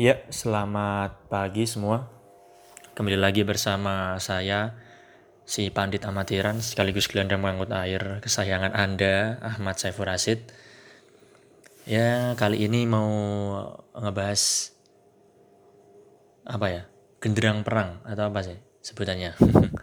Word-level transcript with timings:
Ya, 0.00 0.24
selamat 0.32 1.28
pagi 1.28 1.68
semua. 1.68 2.08
Kembali 2.96 3.20
lagi 3.20 3.44
bersama 3.44 4.16
saya, 4.16 4.72
si 5.44 5.68
Pandit 5.68 6.08
Amatiran, 6.08 6.64
sekaligus 6.64 7.04
gelandang 7.04 7.44
mengangkut 7.44 7.68
air 7.76 8.16
kesayangan 8.24 8.72
Anda, 8.72 9.36
Ahmad 9.44 9.76
Saifur 9.76 10.08
Rasid. 10.08 10.48
Ya, 11.84 12.32
kali 12.40 12.64
ini 12.64 12.88
mau 12.88 13.12
ngebahas 13.92 14.72
apa 16.48 16.66
ya? 16.72 16.82
Genderang 17.20 17.60
perang 17.60 18.00
atau 18.08 18.24
apa 18.32 18.40
sih 18.40 18.56
sebutannya? 18.80 19.36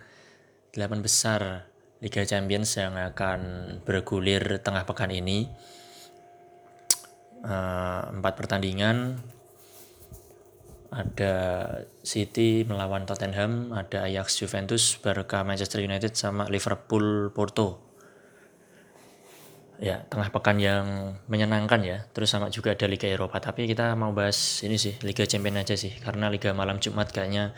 Delapan 0.73 1.05
besar 1.05 1.70
Liga 2.02 2.25
Champions 2.25 2.73
yang 2.73 2.97
akan 2.97 3.41
bergulir 3.86 4.65
tengah 4.65 4.81
pekan 4.81 5.13
ini. 5.13 5.45
Uh, 7.45 8.18
empat 8.18 8.34
pertandingan 8.34 9.21
ada 10.91 11.33
City 12.04 12.64
melawan 12.64 13.04
Tottenham, 13.04 13.75
ada 13.75 14.07
Ajax 14.07 14.39
Juventus, 14.39 14.95
Barca 15.00 15.43
Manchester 15.43 15.83
United 15.83 16.15
sama 16.15 16.47
Liverpool 16.47 17.32
Porto. 17.36 17.83
Ya, 19.78 20.01
tengah 20.09 20.33
pekan 20.33 20.57
yang 20.57 21.18
menyenangkan 21.29 21.86
ya. 21.86 22.01
Terus 22.09 22.33
sama 22.33 22.50
juga 22.50 22.73
ada 22.73 22.89
Liga 22.89 23.05
Eropa, 23.05 23.37
tapi 23.37 23.69
kita 23.69 23.93
mau 23.93 24.09
bahas 24.09 24.65
ini 24.65 24.79
sih, 24.79 24.97
Liga 25.05 25.28
Champions 25.29 25.61
aja 25.61 25.75
sih. 25.78 25.93
Karena 26.01 26.33
Liga 26.33 26.50
malam 26.55 26.81
Jumat 26.81 27.14
kayaknya 27.14 27.54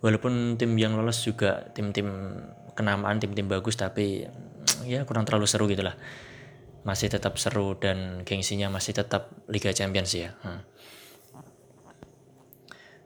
walaupun 0.00 0.56
tim 0.56 0.72
yang 0.80 0.96
lolos 0.96 1.20
juga 1.20 1.68
tim-tim 1.76 2.08
kenamaan, 2.72 3.20
tim-tim 3.20 3.44
bagus 3.44 3.76
tapi 3.76 4.24
ya 4.88 5.04
kurang 5.04 5.28
terlalu 5.28 5.44
seru 5.44 5.68
gitu 5.68 5.84
lah. 5.84 5.94
Masih 6.80 7.12
tetap 7.12 7.36
seru 7.36 7.76
dan 7.76 8.24
gengsinya 8.24 8.72
masih 8.72 8.96
tetap 8.96 9.28
Liga 9.52 9.68
Champions 9.76 10.16
ya. 10.16 10.32
Hmm. 10.40 10.64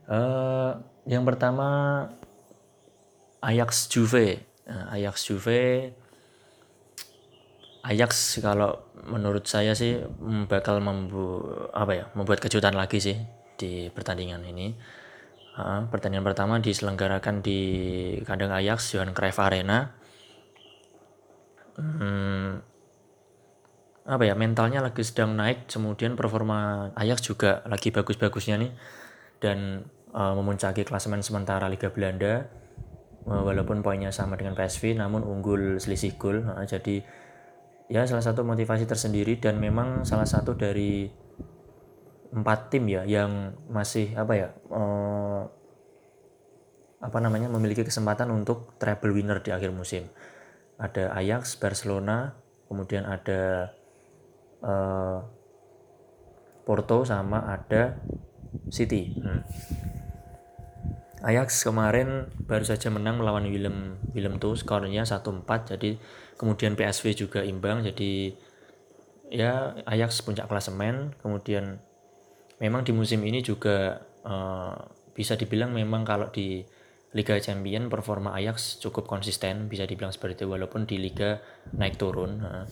Uh, 0.05 0.77
yang 1.09 1.25
pertama 1.25 1.69
Ajax 3.41 3.89
Juve. 3.89 4.41
Nah, 4.65 4.93
Ajax 4.93 5.29
Juve 5.29 5.93
Ajax 7.85 8.41
kalau 8.41 8.81
menurut 9.05 9.45
saya 9.45 9.77
sih 9.77 10.01
mm, 10.01 10.49
bakal 10.49 10.81
membu 10.81 11.45
apa 11.77 11.93
ya 11.93 12.05
membuat 12.17 12.41
kejutan 12.41 12.73
lagi 12.73 12.97
sih 12.97 13.17
di 13.61 13.93
pertandingan 13.93 14.41
ini. 14.49 14.73
Uh, 15.55 15.87
pertandingan 15.93 16.25
pertama 16.25 16.59
diselenggarakan 16.59 17.45
di 17.45 17.61
kandang 18.25 18.57
Ajax 18.57 18.97
Johan 18.97 19.13
Cruyff 19.13 19.37
Arena. 19.37 19.93
Hmm, 21.77 22.63
apa 24.09 24.23
ya 24.25 24.35
mentalnya 24.35 24.81
lagi 24.81 25.05
sedang 25.05 25.37
naik, 25.37 25.69
kemudian 25.69 26.17
performa 26.17 26.89
Ajax 26.97 27.29
juga 27.29 27.61
lagi 27.69 27.93
bagus-bagusnya 27.93 28.57
nih 28.65 28.73
dan 29.45 29.85
uh, 30.17 30.33
memuncaki 30.33 30.89
klasemen 30.89 31.21
sementara 31.21 31.69
Liga 31.69 31.93
Belanda. 31.93 32.49
Uh, 33.25 33.41
walaupun 33.41 33.81
poinnya 33.81 34.13
sama 34.13 34.37
dengan 34.37 34.53
PSV 34.53 34.97
namun 34.97 35.21
unggul 35.21 35.77
selisih 35.77 36.17
gol. 36.17 36.45
Uh, 36.49 36.65
jadi 36.65 37.05
ya 37.93 38.09
salah 38.09 38.25
satu 38.25 38.41
motivasi 38.41 38.89
tersendiri 38.89 39.37
dan 39.37 39.61
memang 39.61 40.09
salah 40.09 40.25
satu 40.25 40.57
dari 40.57 41.09
empat 42.35 42.73
tim 42.73 42.89
ya 42.91 43.05
yang 43.07 43.55
masih 43.71 44.17
apa 44.17 44.33
ya 44.35 44.49
uh, 44.73 45.47
apa 47.05 47.19
namanya 47.21 47.53
memiliki 47.53 47.85
kesempatan 47.85 48.33
untuk 48.33 48.75
treble 48.81 49.13
winner 49.13 49.45
di 49.45 49.53
akhir 49.53 49.71
musim. 49.71 50.09
Ada 50.81 51.13
Ajax 51.15 51.61
Barcelona 51.61 52.33
kemudian 52.67 53.05
ada 53.05 53.73
uh, 54.65 55.21
Porto 56.65 57.05
sama 57.05 57.45
ada 57.45 58.01
City. 58.71 59.15
Hmm. 59.19 59.43
Ajax 61.25 61.65
kemarin 61.65 62.29
baru 62.45 62.69
saja 62.69 62.93
menang 62.93 63.17
melawan 63.17 63.49
Willem 63.49 63.97
Willem 64.13 64.37
tuh 64.37 64.61
skornya 64.61 65.09
1-4 65.09 65.73
jadi 65.73 65.97
kemudian 66.37 66.77
PSV 66.77 67.17
juga 67.17 67.41
imbang 67.41 67.81
jadi 67.81 68.37
ya 69.33 69.75
Ajax 69.89 70.23
puncak 70.23 70.47
klasemen. 70.47 71.17
Kemudian 71.19 71.81
memang 72.63 72.87
di 72.87 72.93
musim 72.95 73.25
ini 73.27 73.41
juga 73.41 74.05
uh, 74.23 74.77
bisa 75.17 75.35
dibilang 75.35 75.75
memang 75.75 76.07
kalau 76.07 76.29
di 76.31 76.63
Liga 77.15 77.39
Champion 77.39 77.87
performa 77.87 78.35
Ajax 78.35 78.83
cukup 78.83 79.07
konsisten 79.07 79.71
bisa 79.71 79.87
dibilang 79.87 80.11
seperti 80.11 80.45
itu 80.45 80.47
walaupun 80.51 80.87
di 80.87 80.99
Liga 80.99 81.43
naik 81.75 81.99
turun. 81.99 82.43
Uh, 82.43 82.67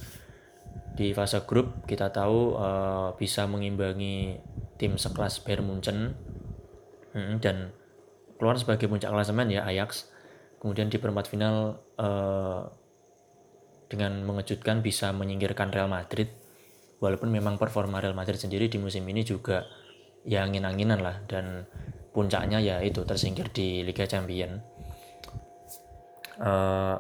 di 0.93 1.13
fase 1.17 1.41
grup 1.49 1.85
kita 1.89 2.13
tahu 2.13 2.57
uh, 2.57 3.17
bisa 3.17 3.49
mengimbangi 3.49 4.37
tim 4.83 4.99
sekelas 4.99 5.47
Bayern 5.47 5.63
Munchen 5.71 6.19
dan 7.39 7.71
keluar 8.35 8.59
sebagai 8.59 8.91
puncak 8.91 9.15
klasemen 9.15 9.47
ya 9.55 9.63
Ajax. 9.63 10.11
Kemudian 10.59 10.91
di 10.91 10.99
perempat 10.99 11.31
final 11.31 11.79
uh, 12.03 12.67
dengan 13.87 14.27
mengejutkan 14.27 14.83
bisa 14.83 15.15
menyingkirkan 15.15 15.71
Real 15.71 15.87
Madrid. 15.87 16.35
Walaupun 16.99 17.31
memang 17.31 17.63
performa 17.63 18.03
Real 18.03 18.19
Madrid 18.19 18.43
sendiri 18.43 18.67
di 18.67 18.83
musim 18.83 19.07
ini 19.07 19.23
juga 19.23 19.63
ya 20.27 20.43
angin-anginan 20.43 20.99
lah 20.99 21.23
dan 21.31 21.67
puncaknya 22.11 22.59
ya 22.59 22.83
itu 22.83 23.07
tersingkir 23.07 23.55
di 23.55 23.87
Liga 23.87 24.07
Champion. 24.07 24.59
Uh, 26.43 26.99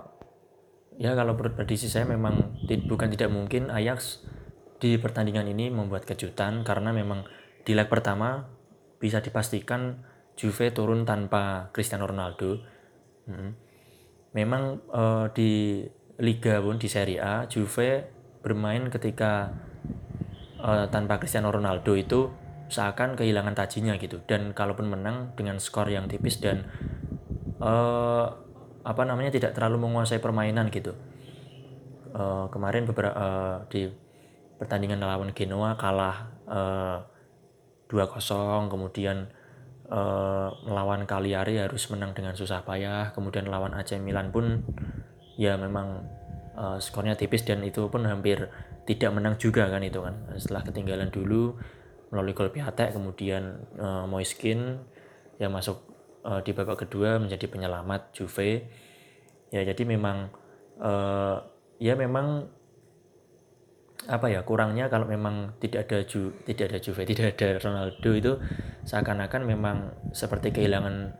ya 1.03 1.19
kalau 1.19 1.34
menurut 1.34 1.59
prediksi 1.59 1.91
saya 1.91 2.06
memang 2.06 2.62
bukan 2.87 3.09
tidak 3.10 3.31
mungkin 3.31 3.75
Ajax 3.75 4.22
di 4.82 4.99
pertandingan 4.99 5.47
ini 5.50 5.70
membuat 5.70 6.06
kejutan 6.06 6.66
karena 6.66 6.91
memang 6.91 7.22
di 7.62 7.72
leg 7.74 7.86
pertama 7.86 8.46
bisa 8.98 9.18
dipastikan 9.18 10.02
Juve 10.32 10.72
turun 10.72 11.04
tanpa 11.04 11.68
Cristiano 11.76 12.08
Ronaldo. 12.08 12.62
Hmm. 13.28 13.52
Memang 14.32 14.80
uh, 14.88 15.28
di 15.30 15.84
Liga 16.22 16.62
pun 16.62 16.78
di 16.78 16.88
Serie 16.88 17.20
A 17.20 17.44
Juve 17.50 18.08
bermain 18.40 18.88
ketika 18.88 19.52
uh, 20.62 20.86
tanpa 20.88 21.18
Cristiano 21.18 21.52
Ronaldo 21.52 21.94
itu 21.94 22.30
seakan 22.72 23.18
kehilangan 23.18 23.52
tajinya 23.52 24.00
gitu 24.00 24.24
dan 24.24 24.56
kalaupun 24.56 24.88
menang 24.88 25.36
dengan 25.36 25.60
skor 25.60 25.92
yang 25.92 26.08
tipis 26.08 26.40
dan 26.40 26.64
uh, 27.60 28.32
apa 28.82 29.02
namanya 29.04 29.30
tidak 29.30 29.52
terlalu 29.52 29.86
menguasai 29.86 30.18
permainan 30.18 30.72
gitu. 30.72 30.96
Uh, 32.12 32.48
kemarin 32.48 32.84
beberapa 32.88 33.14
uh, 33.16 33.56
di 33.68 33.88
pertandingan 34.56 35.00
lawan 35.00 35.32
Genoa 35.36 35.76
kalah 35.76 36.16
uh, 36.48 36.98
2-0 37.92 38.72
kemudian 38.72 39.28
uh, 39.92 40.48
melawan 40.64 41.04
Cagliari 41.04 41.60
harus 41.60 41.92
menang 41.92 42.16
dengan 42.16 42.32
susah 42.32 42.64
payah 42.64 43.12
kemudian 43.12 43.53
lawan 43.53 43.76
AC 43.76 44.00
Milan 44.00 44.32
pun 44.32 44.64
ya 45.36 45.60
memang 45.60 46.08
uh, 46.56 46.78
skornya 46.81 47.16
tipis 47.16 47.44
dan 47.44 47.60
itu 47.64 47.88
pun 47.92 48.04
hampir 48.08 48.48
tidak 48.88 49.10
menang 49.14 49.38
juga 49.38 49.69
kan 49.70 49.82
itu 49.84 50.02
kan. 50.02 50.14
Setelah 50.36 50.62
ketinggalan 50.66 51.08
dulu 51.12 51.56
melalui 52.12 52.34
gol 52.36 52.52
Piatek 52.52 52.92
kemudian 52.92 53.62
uh, 53.78 54.04
Moiskin 54.04 54.82
yang 55.41 55.54
masuk 55.54 55.81
uh, 56.26 56.42
di 56.44 56.52
babak 56.52 56.84
kedua 56.86 57.16
menjadi 57.22 57.47
penyelamat 57.48 58.12
Juve. 58.12 58.69
Ya 59.52 59.62
jadi 59.64 59.82
memang 59.84 60.32
uh, 60.81 61.41
ya 61.78 61.94
memang 61.97 62.48
apa 64.10 64.26
ya 64.26 64.42
kurangnya 64.42 64.90
kalau 64.90 65.06
memang 65.06 65.54
tidak 65.62 65.86
ada 65.86 66.02
Ju, 66.02 66.34
tidak 66.42 66.74
ada 66.74 66.78
Juve 66.82 67.06
tidak 67.06 67.38
ada 67.38 67.62
Ronaldo 67.62 68.10
itu 68.14 68.32
seakan-akan 68.82 69.42
memang 69.46 69.76
seperti 70.10 70.50
kehilangan 70.50 71.14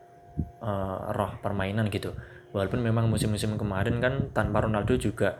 uh, 0.63 1.15
roh 1.15 1.33
permainan 1.39 1.87
gitu. 1.93 2.15
Walaupun 2.53 2.85
memang 2.85 3.09
musim-musim 3.09 3.57
kemarin 3.57 4.03
kan 4.03 4.35
tanpa 4.35 4.67
Ronaldo 4.67 4.99
juga 4.99 5.39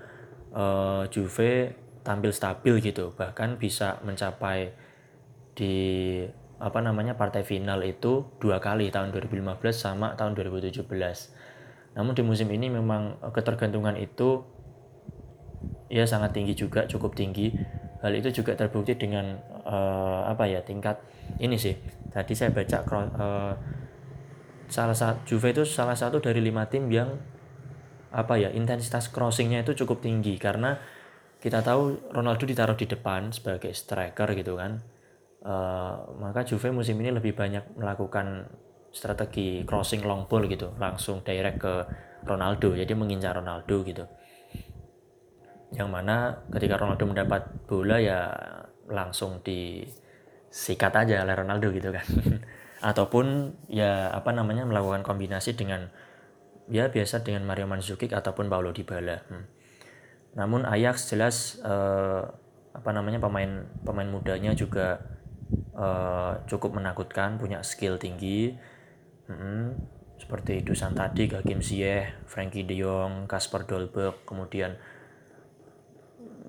uh, 0.55 1.05
Juve 1.11 1.77
tampil 2.07 2.31
stabil 2.31 2.79
gitu. 2.79 3.13
Bahkan 3.13 3.59
bisa 3.59 4.01
mencapai 4.07 4.73
di 5.53 5.75
apa 6.63 6.79
namanya 6.79 7.19
partai 7.19 7.43
final 7.43 7.83
itu 7.83 8.23
dua 8.39 8.63
kali 8.63 8.95
tahun 8.95 9.11
2015 9.11 9.43
sama 9.75 10.15
tahun 10.15 10.39
2017 10.39 10.87
namun 11.93 12.13
di 12.15 12.23
musim 12.23 12.49
ini 12.55 12.71
memang 12.71 13.19
ketergantungan 13.35 13.99
itu 13.99 14.47
ya 15.93 16.09
sangat 16.09 16.33
tinggi 16.33 16.57
juga 16.57 16.89
cukup 16.89 17.13
tinggi. 17.13 17.53
Hal 18.01 18.17
itu 18.17 18.43
juga 18.43 18.57
terbukti 18.57 18.97
dengan 18.97 19.37
uh, 19.69 20.25
apa 20.25 20.49
ya 20.49 20.65
tingkat 20.65 20.97
ini 21.37 21.61
sih. 21.61 21.77
Tadi 22.09 22.33
saya 22.33 22.51
baca 22.51 22.81
uh, 22.89 23.53
salah 24.73 24.97
satu 24.97 25.21
Juve 25.29 25.53
itu 25.53 25.63
salah 25.69 25.95
satu 25.95 26.19
dari 26.19 26.41
lima 26.41 26.65
tim 26.67 26.89
yang 26.89 27.13
apa 28.13 28.41
ya 28.41 28.49
intensitas 28.51 29.13
crossingnya 29.13 29.61
itu 29.63 29.85
cukup 29.85 30.01
tinggi. 30.01 30.41
Karena 30.41 30.81
kita 31.39 31.61
tahu 31.61 32.11
Ronaldo 32.11 32.49
ditaruh 32.49 32.75
di 32.75 32.89
depan 32.89 33.31
sebagai 33.31 33.71
striker 33.77 34.33
gitu 34.33 34.57
kan. 34.57 34.81
Uh, 35.45 36.09
maka 36.19 36.49
Juve 36.49 36.73
musim 36.73 36.97
ini 37.05 37.13
lebih 37.13 37.37
banyak 37.37 37.77
melakukan 37.77 38.49
strategi 38.91 39.63
crossing 39.69 40.03
long 40.03 40.25
ball 40.27 40.49
gitu. 40.49 40.73
Langsung 40.81 41.21
direct 41.23 41.61
ke 41.61 41.75
Ronaldo. 42.27 42.75
Jadi 42.75 42.97
mengincar 42.97 43.39
Ronaldo 43.39 43.85
gitu 43.85 44.09
yang 45.73 45.89
mana 45.89 46.45
ketika 46.53 46.77
Ronaldo 46.77 47.09
mendapat 47.09 47.49
bola 47.65 47.97
ya 47.97 48.29
langsung 48.89 49.41
disikat 49.41 50.93
aja 50.93 51.25
oleh 51.25 51.33
Ronaldo 51.33 51.73
gitu 51.73 51.89
kan 51.89 52.05
ataupun 52.93 53.57
ya 53.73 54.13
apa 54.13 54.35
namanya 54.35 54.69
melakukan 54.69 55.07
kombinasi 55.07 55.57
dengan 55.57 55.89
ya 56.69 56.91
biasa 56.91 57.25
dengan 57.25 57.47
Mario 57.47 57.67
Mandzukic 57.67 58.13
ataupun 58.13 58.51
Paulo 58.51 58.71
Dybala. 58.75 59.23
Hmm. 59.31 59.45
Namun 60.37 60.65
Ajax 60.65 61.13
jelas 61.13 61.61
uh, 61.63 62.25
apa 62.73 62.91
namanya 62.91 63.21
pemain 63.21 63.69
pemain 63.85 64.09
mudanya 64.09 64.57
juga 64.57 64.99
uh, 65.77 66.41
cukup 66.49 66.81
menakutkan, 66.81 67.37
punya 67.37 67.61
skill 67.61 68.01
tinggi. 68.01 68.57
Hmm, 69.29 69.77
seperti 70.19 70.65
Dusan 70.65 70.97
tadi, 70.97 71.29
Hakim 71.31 71.61
Ziyech, 71.61 72.27
Frankie 72.27 72.65
De 72.65 72.79
Jong, 72.79 73.29
Kasper 73.29 73.69
Dolberg, 73.69 74.25
kemudian 74.25 74.75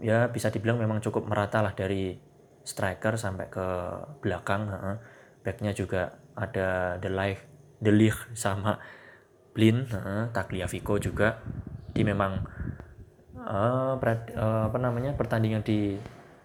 ya 0.03 0.27
bisa 0.27 0.51
dibilang 0.51 0.75
memang 0.75 0.99
cukup 0.99 1.23
merata 1.23 1.63
lah 1.63 1.71
dari 1.71 2.19
striker 2.67 3.15
sampai 3.15 3.47
ke 3.47 3.67
belakang. 4.19 4.67
Backnya 5.43 5.71
juga 5.71 6.19
ada 6.35 6.99
The 6.99 7.07
Ligt, 7.07 7.41
The 7.79 7.91
Ligt 7.91 8.19
sama 8.35 8.75
Blin, 9.55 9.87
Tagliafico 10.35 10.99
juga. 10.99 11.39
Di 11.95 12.03
memang 12.03 12.43
uh, 13.39 13.95
apa 13.95 14.77
namanya 14.79 15.15
pertandingan 15.15 15.63
di 15.63 15.95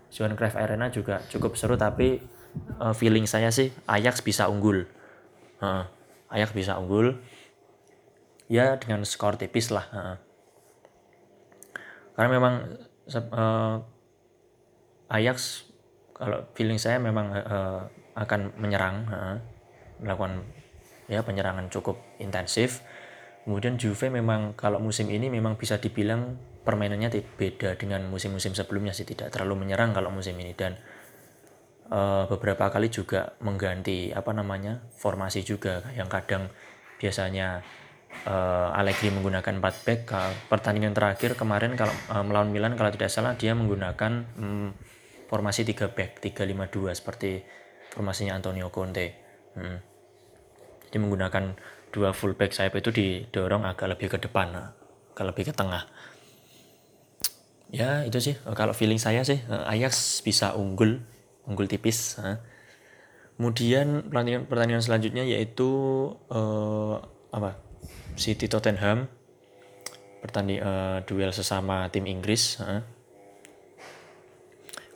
Johan 0.08 0.38
Cruyff 0.38 0.56
Arena 0.56 0.88
juga 0.88 1.20
cukup 1.28 1.58
seru 1.58 1.74
tapi 1.76 2.22
uh, 2.80 2.94
feeling 2.94 3.26
saya 3.26 3.50
sih 3.50 3.74
Ajax 3.90 4.22
bisa 4.22 4.46
unggul. 4.46 4.86
Uh, 5.58 5.82
Ajax 6.30 6.54
bisa 6.54 6.78
unggul. 6.78 7.18
Ya 8.48 8.80
dengan 8.80 9.04
skor 9.04 9.36
tipis 9.36 9.68
lah. 9.68 10.16
Karena 12.16 12.30
memang 12.32 12.54
uh, 13.08 13.80
Ajax 15.08 15.68
kalau 16.12 16.44
feeling 16.52 16.76
saya 16.76 17.00
memang 17.00 17.32
uh, 17.32 17.88
akan 18.18 18.58
menyerang, 18.58 19.06
uh, 19.08 19.36
melakukan 20.02 20.44
ya 21.08 21.24
penyerangan 21.24 21.72
cukup 21.72 21.96
intensif. 22.20 22.84
Kemudian 23.48 23.80
Juve 23.80 24.12
memang 24.12 24.52
kalau 24.52 24.76
musim 24.76 25.08
ini 25.08 25.32
memang 25.32 25.56
bisa 25.56 25.80
dibilang 25.80 26.36
permainannya 26.68 27.08
beda 27.40 27.80
dengan 27.80 28.04
musim-musim 28.12 28.52
sebelumnya 28.52 28.92
sih 28.92 29.08
tidak 29.08 29.32
terlalu 29.32 29.64
menyerang 29.64 29.96
kalau 29.96 30.12
musim 30.12 30.36
ini 30.36 30.52
dan 30.52 30.76
uh, 31.88 32.28
beberapa 32.28 32.68
kali 32.68 32.92
juga 32.92 33.32
mengganti 33.40 34.12
apa 34.12 34.36
namanya 34.36 34.84
formasi 35.00 35.40
juga 35.48 35.80
yang 35.96 36.12
kadang 36.12 36.52
biasanya 37.00 37.64
uh, 38.26 38.78
Allegri 38.78 39.12
menggunakan 39.12 39.60
4 39.60 39.86
back. 39.86 40.00
Pertandingan 40.48 40.92
terakhir 40.92 41.34
kemarin 41.38 41.74
kalau 41.74 41.92
uh, 42.12 42.24
melawan 42.24 42.50
Milan 42.50 42.74
kalau 42.74 42.92
tidak 42.92 43.12
salah 43.12 43.34
dia 43.34 43.52
menggunakan 43.52 44.12
um, 44.40 44.72
formasi 45.28 45.64
3 45.68 45.92
back 45.92 46.24
352 46.24 46.98
seperti 46.98 47.44
formasinya 47.92 48.36
Antonio 48.36 48.68
Conte. 48.72 49.28
Hmm. 49.58 49.80
dia 50.88 51.02
menggunakan 51.02 51.58
dua 51.90 52.14
fullback 52.14 52.54
sayap 52.54 52.78
itu 52.78 52.94
didorong 52.94 53.66
agak 53.66 53.90
lebih 53.90 54.08
ke 54.08 54.18
depan 54.22 54.72
agak 55.12 55.24
lebih 55.34 55.50
ke 55.50 55.52
tengah. 55.52 55.84
Ya 57.68 58.06
itu 58.06 58.16
sih 58.22 58.34
kalau 58.56 58.72
feeling 58.72 58.96
saya 58.96 59.26
sih 59.26 59.42
eh, 59.42 59.72
Ajax 59.74 60.22
bisa 60.24 60.54
unggul 60.56 61.02
unggul 61.44 61.68
tipis 61.68 62.16
kemudian 63.38 64.08
pertandingan 64.08 64.50
pertandingan 64.50 64.84
selanjutnya 64.84 65.24
yaitu 65.24 65.70
uh, 66.28 66.98
apa 67.30 67.67
City 68.18 68.50
Tottenham 68.50 69.06
pertanding 70.18 70.58
uh, 70.58 70.98
duel 71.06 71.30
sesama 71.30 71.86
tim 71.94 72.04
Inggris 72.10 72.58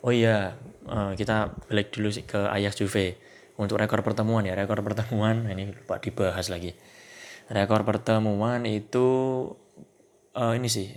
oh 0.03 0.11
iya 0.11 0.59
uh, 0.87 1.11
kita 1.15 1.55
balik 1.71 1.95
dulu 1.95 2.11
ke 2.11 2.39
Ajax 2.51 2.79
Juve. 2.79 3.17
Untuk 3.53 3.77
rekor 3.77 4.01
pertemuan 4.01 4.43
ya 4.43 4.57
rekor 4.57 4.81
pertemuan. 4.83 5.47
Ini 5.47 5.71
lupa 5.71 6.01
dibahas 6.01 6.49
lagi. 6.51 6.75
Rekor 7.47 7.87
pertemuan 7.87 8.65
itu 8.67 9.07
uh, 10.35 10.53
ini 10.57 10.67
sih 10.67 10.91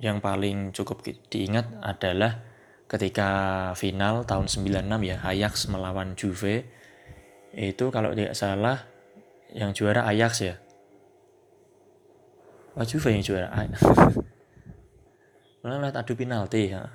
yang 0.00 0.24
paling 0.24 0.72
cukup 0.72 1.04
diingat 1.28 1.76
adalah 1.84 2.40
ketika 2.88 3.30
final 3.76 4.24
tahun 4.24 4.48
96 4.48 4.86
ya 5.04 5.16
Ajax 5.20 5.68
melawan 5.68 6.16
Juve. 6.16 6.64
Itu 7.50 7.90
kalau 7.90 8.14
tidak 8.14 8.38
salah 8.38 8.86
yang 9.50 9.74
juara 9.74 10.06
Ajax 10.06 10.46
ya 10.46 10.54
oh, 12.76 12.84
Juve 12.86 13.08
yang 13.10 13.24
juara. 13.24 13.48
Malah 15.60 15.78
lihat 15.80 15.96
adu 16.00 16.16
penalti 16.16 16.72
ya 16.72 16.88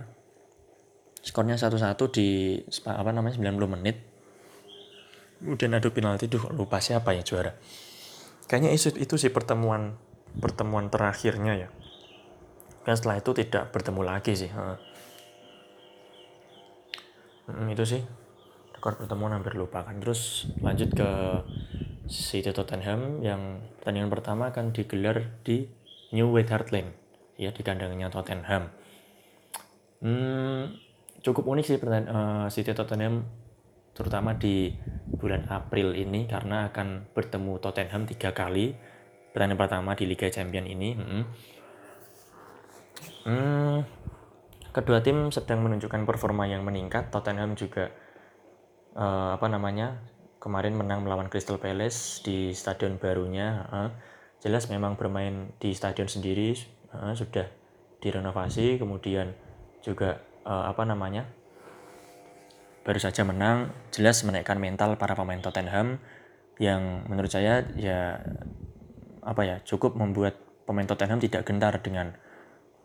skornya 1.25 1.57
satu-satu 1.57 2.13
di 2.13 2.61
apa 2.85 3.09
namanya 3.09 3.41
90 3.41 3.73
menit. 3.77 3.97
Kemudian 5.41 5.73
adu 5.73 5.89
penalti 5.89 6.29
duh 6.29 6.53
lupa 6.53 6.77
siapa 6.77 7.17
ya 7.17 7.25
juara. 7.25 7.57
Kayaknya 8.45 8.77
itu 8.77 8.93
itu 9.01 9.15
sih 9.17 9.33
pertemuan 9.33 9.97
pertemuan 10.37 10.93
terakhirnya 10.93 11.57
ya. 11.57 11.69
Kan 12.85 12.93
setelah 12.93 13.17
itu 13.17 13.33
tidak 13.33 13.73
bertemu 13.73 14.01
lagi 14.05 14.37
sih 14.37 14.53
hmm, 17.49 17.73
itu 17.73 17.83
sih. 17.85 18.01
Rekor 18.77 19.01
pertemuan 19.01 19.33
hampir 19.33 19.57
lupakan 19.57 19.97
terus 19.97 20.45
lanjut 20.61 20.93
ke 20.93 21.09
City 22.05 22.53
Tottenham 22.53 23.25
yang 23.25 23.65
pertandingan 23.81 24.11
pertama 24.13 24.53
akan 24.53 24.69
digelar 24.71 25.41
di 25.41 25.65
New 26.13 26.29
White 26.29 26.71
Lane 26.71 26.91
ya 27.35 27.51
di 27.51 27.61
kandangnya 27.65 28.07
Tottenham. 28.13 28.71
Hmm, 29.99 30.77
cukup 31.25 31.49
unik 31.49 31.65
sih 31.65 31.77
pertandingan 31.81 32.11
uh, 32.13 32.47
City 32.53 32.71
Tottenham 32.77 33.25
terutama 33.95 34.35
di 34.35 34.75
bulan 35.07 35.47
April 35.49 35.95
ini 35.95 36.27
karena 36.27 36.69
akan 36.69 37.09
bertemu 37.15 37.57
Tottenham 37.63 38.05
tiga 38.05 38.35
kali 38.35 38.75
pertandingan 39.33 39.59
pertama 39.59 39.91
di 39.97 40.05
Liga 40.05 40.29
Champion 40.29 40.65
ini. 40.69 40.89
Hmm. 40.93 41.23
Hmm, 43.25 43.77
kedua 44.69 45.01
tim 45.01 45.33
sedang 45.33 45.65
menunjukkan 45.65 46.05
performa 46.05 46.45
yang 46.45 46.61
meningkat. 46.61 47.09
Tottenham 47.09 47.57
juga 47.57 47.89
uh, 48.93 49.33
apa 49.33 49.47
namanya 49.49 49.97
kemarin 50.45 50.77
menang 50.77 51.01
melawan 51.01 51.25
Crystal 51.25 51.57
Palace 51.57 52.21
di 52.21 52.53
stadion 52.53 53.01
barunya 53.01 53.65
jelas 54.37 54.69
memang 54.69 54.93
bermain 54.93 55.49
di 55.57 55.73
stadion 55.73 56.05
sendiri 56.05 56.53
sudah 57.17 57.49
direnovasi 57.97 58.77
kemudian 58.77 59.33
juga 59.81 60.21
uh, 60.45 60.69
apa 60.69 60.85
namanya 60.85 61.25
baru 62.85 63.01
saja 63.01 63.25
menang 63.25 63.73
jelas 63.89 64.21
menaikkan 64.21 64.61
mental 64.61 64.93
para 65.01 65.17
pemain 65.17 65.41
Tottenham 65.41 65.97
yang 66.61 67.03
menurut 67.09 67.33
saya 67.33 67.65
ya 67.73 68.21
apa 69.25 69.41
ya 69.41 69.57
cukup 69.65 69.97
membuat 69.97 70.37
pemain 70.69 70.85
Tottenham 70.85 71.17
tidak 71.17 71.49
gentar 71.49 71.81
dengan 71.81 72.13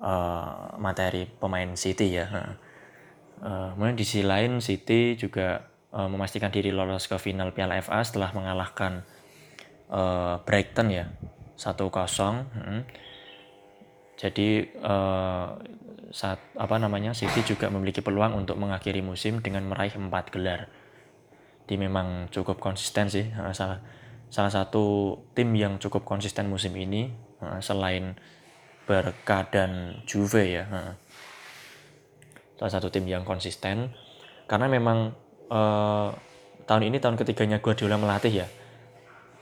uh, 0.01 0.75
materi 0.81 1.29
pemain 1.29 1.77
City 1.77 2.17
ya. 2.17 2.57
Uh, 3.41 3.73
kemudian 3.77 3.97
di 3.97 4.05
sisi 4.05 4.25
lain 4.25 4.61
City 4.65 5.17
juga 5.21 5.70
memastikan 5.91 6.55
diri 6.55 6.71
lolos 6.71 7.11
ke 7.11 7.19
final 7.19 7.51
Piala 7.51 7.83
FA 7.83 8.07
setelah 8.07 8.31
mengalahkan 8.31 9.03
uh, 9.91 10.39
Brighton 10.47 10.89
ya 10.95 11.11
1-0. 11.59 11.91
Hmm. 12.55 12.83
Jadi 14.15 14.71
uh, 14.81 15.59
saat 16.11 16.39
apa 16.59 16.77
namanya 16.79 17.15
City 17.15 17.43
juga 17.43 17.71
memiliki 17.71 18.03
peluang 18.03 18.39
untuk 18.39 18.59
mengakhiri 18.59 19.03
musim 19.03 19.43
dengan 19.43 19.67
meraih 19.67 19.95
empat 19.99 20.31
gelar. 20.31 20.71
Di 21.67 21.79
memang 21.79 22.31
cukup 22.31 22.59
konsisten 22.59 23.07
sih 23.07 23.31
salah 23.55 23.79
salah 24.31 24.51
satu 24.51 25.15
tim 25.35 25.55
yang 25.55 25.79
cukup 25.79 26.03
konsisten 26.03 26.51
musim 26.51 26.75
ini 26.75 27.11
selain 27.63 28.19
Barca 28.91 29.47
dan 29.47 30.03
Juve 30.03 30.51
ya. 30.51 30.67
Salah 32.59 32.73
satu 32.75 32.91
tim 32.91 33.07
yang 33.07 33.23
konsisten 33.23 33.95
karena 34.51 34.67
memang 34.67 35.15
uh, 35.51 36.15
tahun 36.65 36.83
ini 36.89 37.03
tahun 37.03 37.19
ketiganya 37.19 37.59
Guardiola 37.61 37.99
melatih 37.99 38.47
ya. 38.47 38.47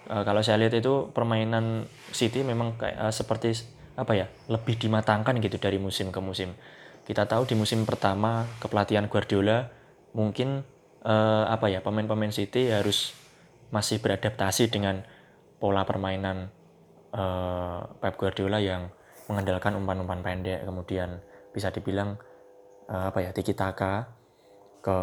Uh, 0.08 0.24
kalau 0.24 0.40
saya 0.40 0.58
lihat 0.58 0.74
itu 0.74 1.12
permainan 1.12 1.84
City 2.10 2.40
memang 2.40 2.80
kayak 2.80 2.96
uh, 2.96 3.12
seperti 3.12 3.54
apa 3.98 4.14
ya 4.14 4.26
lebih 4.46 4.78
dimatangkan 4.78 5.42
gitu 5.42 5.60
dari 5.60 5.76
musim 5.76 6.08
ke 6.08 6.20
musim. 6.22 6.56
Kita 7.02 7.24
tahu 7.24 7.48
di 7.48 7.56
musim 7.56 7.82
pertama 7.88 8.46
kepelatihan 8.60 9.08
Guardiola 9.08 9.66
mungkin 10.12 10.62
eh, 11.04 11.44
apa 11.48 11.66
ya 11.72 11.80
pemain-pemain 11.80 12.32
City 12.32 12.68
harus 12.68 13.16
masih 13.72 14.00
beradaptasi 14.00 14.72
dengan 14.72 15.04
pola 15.56 15.88
permainan 15.88 16.52
eh, 17.16 17.80
Pep 17.98 18.14
Guardiola 18.20 18.60
yang 18.60 18.92
mengandalkan 19.28 19.76
umpan-umpan 19.76 20.20
pendek 20.20 20.64
kemudian 20.64 21.20
bisa 21.56 21.72
dibilang 21.72 22.20
eh, 22.92 23.04
apa 23.08 23.18
ya 23.24 23.30
tiki 23.32 23.56
taka 23.56 24.12
ke 24.84 24.98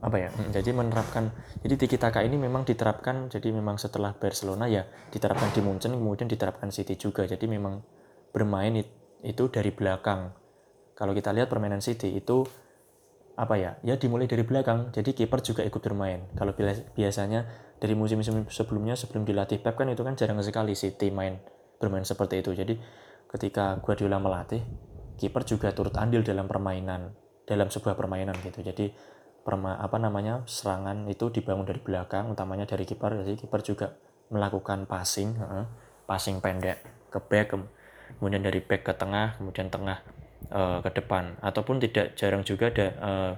apa 0.00 0.16
ya 0.16 0.30
hmm, 0.32 0.56
jadi 0.56 0.70
menerapkan 0.72 1.30
jadi 1.60 1.74
tiki 1.76 2.00
taka 2.00 2.24
ini 2.24 2.40
memang 2.40 2.64
diterapkan 2.64 3.28
jadi 3.28 3.52
memang 3.52 3.76
setelah 3.76 4.16
Barcelona 4.16 4.64
ya 4.66 4.88
diterapkan 5.12 5.52
di 5.52 5.60
Munchen 5.60 5.92
kemudian 5.92 6.26
diterapkan 6.26 6.72
City 6.72 6.96
juga 6.96 7.28
jadi 7.28 7.44
memang 7.44 7.84
bermain 8.32 8.72
itu 9.22 9.44
dari 9.52 9.70
belakang. 9.70 10.34
Kalau 10.96 11.14
kita 11.14 11.30
lihat 11.30 11.46
permainan 11.46 11.84
City 11.84 12.16
itu 12.16 12.42
apa 13.38 13.54
ya? 13.56 13.78
Ya 13.86 13.96
dimulai 13.96 14.26
dari 14.26 14.42
belakang. 14.42 14.90
Jadi 14.90 15.14
kiper 15.14 15.40
juga 15.40 15.62
ikut 15.62 15.80
bermain. 15.80 16.26
Kalau 16.34 16.52
biasanya 16.96 17.46
dari 17.78 17.94
musim-musim 17.94 18.46
sebelumnya 18.50 18.98
sebelum 18.98 19.26
dilatih 19.26 19.62
Pep 19.62 19.78
kan 19.78 19.90
itu 19.90 20.02
kan 20.02 20.14
jarang 20.14 20.38
sekali 20.42 20.74
City 20.74 21.10
main 21.10 21.38
bermain 21.82 22.06
seperti 22.06 22.38
itu 22.38 22.54
jadi 22.54 22.78
ketika 23.26 23.74
Guardiola 23.82 24.22
melatih 24.22 24.62
kiper 25.18 25.42
juga 25.42 25.74
turut 25.74 25.90
andil 25.98 26.22
dalam 26.22 26.46
permainan 26.46 27.10
dalam 27.42 27.66
sebuah 27.74 27.98
permainan 27.98 28.38
gitu 28.46 28.62
jadi 28.62 28.94
perma, 29.42 29.78
apa 29.78 29.98
namanya 29.98 30.46
serangan 30.46 31.06
itu 31.10 31.28
dibangun 31.28 31.66
dari 31.66 31.82
belakang 31.82 32.30
utamanya 32.30 32.66
dari 32.66 32.86
kiper 32.86 33.22
jadi 33.22 33.34
kiper 33.34 33.60
juga 33.62 33.86
melakukan 34.30 34.86
passing 34.86 35.34
uh, 35.42 35.66
passing 36.06 36.38
pendek 36.38 36.82
ke 37.12 37.18
back 37.20 37.54
kemudian 38.18 38.42
dari 38.42 38.62
back 38.62 38.86
ke 38.86 38.94
tengah 38.94 39.36
kemudian 39.36 39.68
tengah 39.68 40.00
uh, 40.50 40.78
ke 40.80 40.90
depan 40.94 41.36
ataupun 41.42 41.82
tidak 41.82 42.14
jarang 42.14 42.46
juga 42.46 42.70
ada 42.72 42.88
uh, 43.02 43.32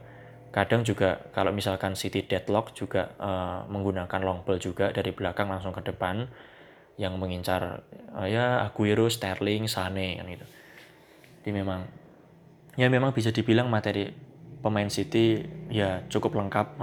kadang 0.54 0.86
juga 0.86 1.18
kalau 1.34 1.50
misalkan 1.50 1.98
City 1.98 2.22
deadlock 2.22 2.70
juga 2.78 3.10
uh, 3.18 3.66
menggunakan 3.66 4.20
long 4.22 4.46
ball 4.46 4.62
juga 4.62 4.94
dari 4.94 5.10
belakang 5.10 5.50
langsung 5.50 5.74
ke 5.74 5.82
depan 5.82 6.30
yang 6.94 7.18
mengincar 7.18 7.82
uh, 8.14 8.28
ya 8.30 8.62
Aguero, 8.62 9.10
Sterling, 9.10 9.66
Sane 9.66 10.14
kan 10.14 10.30
gitu. 10.30 10.46
Jadi 11.42 11.50
memang 11.50 11.90
ya 12.78 12.86
memang 12.86 13.10
bisa 13.10 13.34
dibilang 13.34 13.66
materi 13.66 14.14
pemain 14.64 14.88
City 14.88 15.44
ya 15.68 16.00
cukup 16.08 16.40
lengkap 16.40 16.80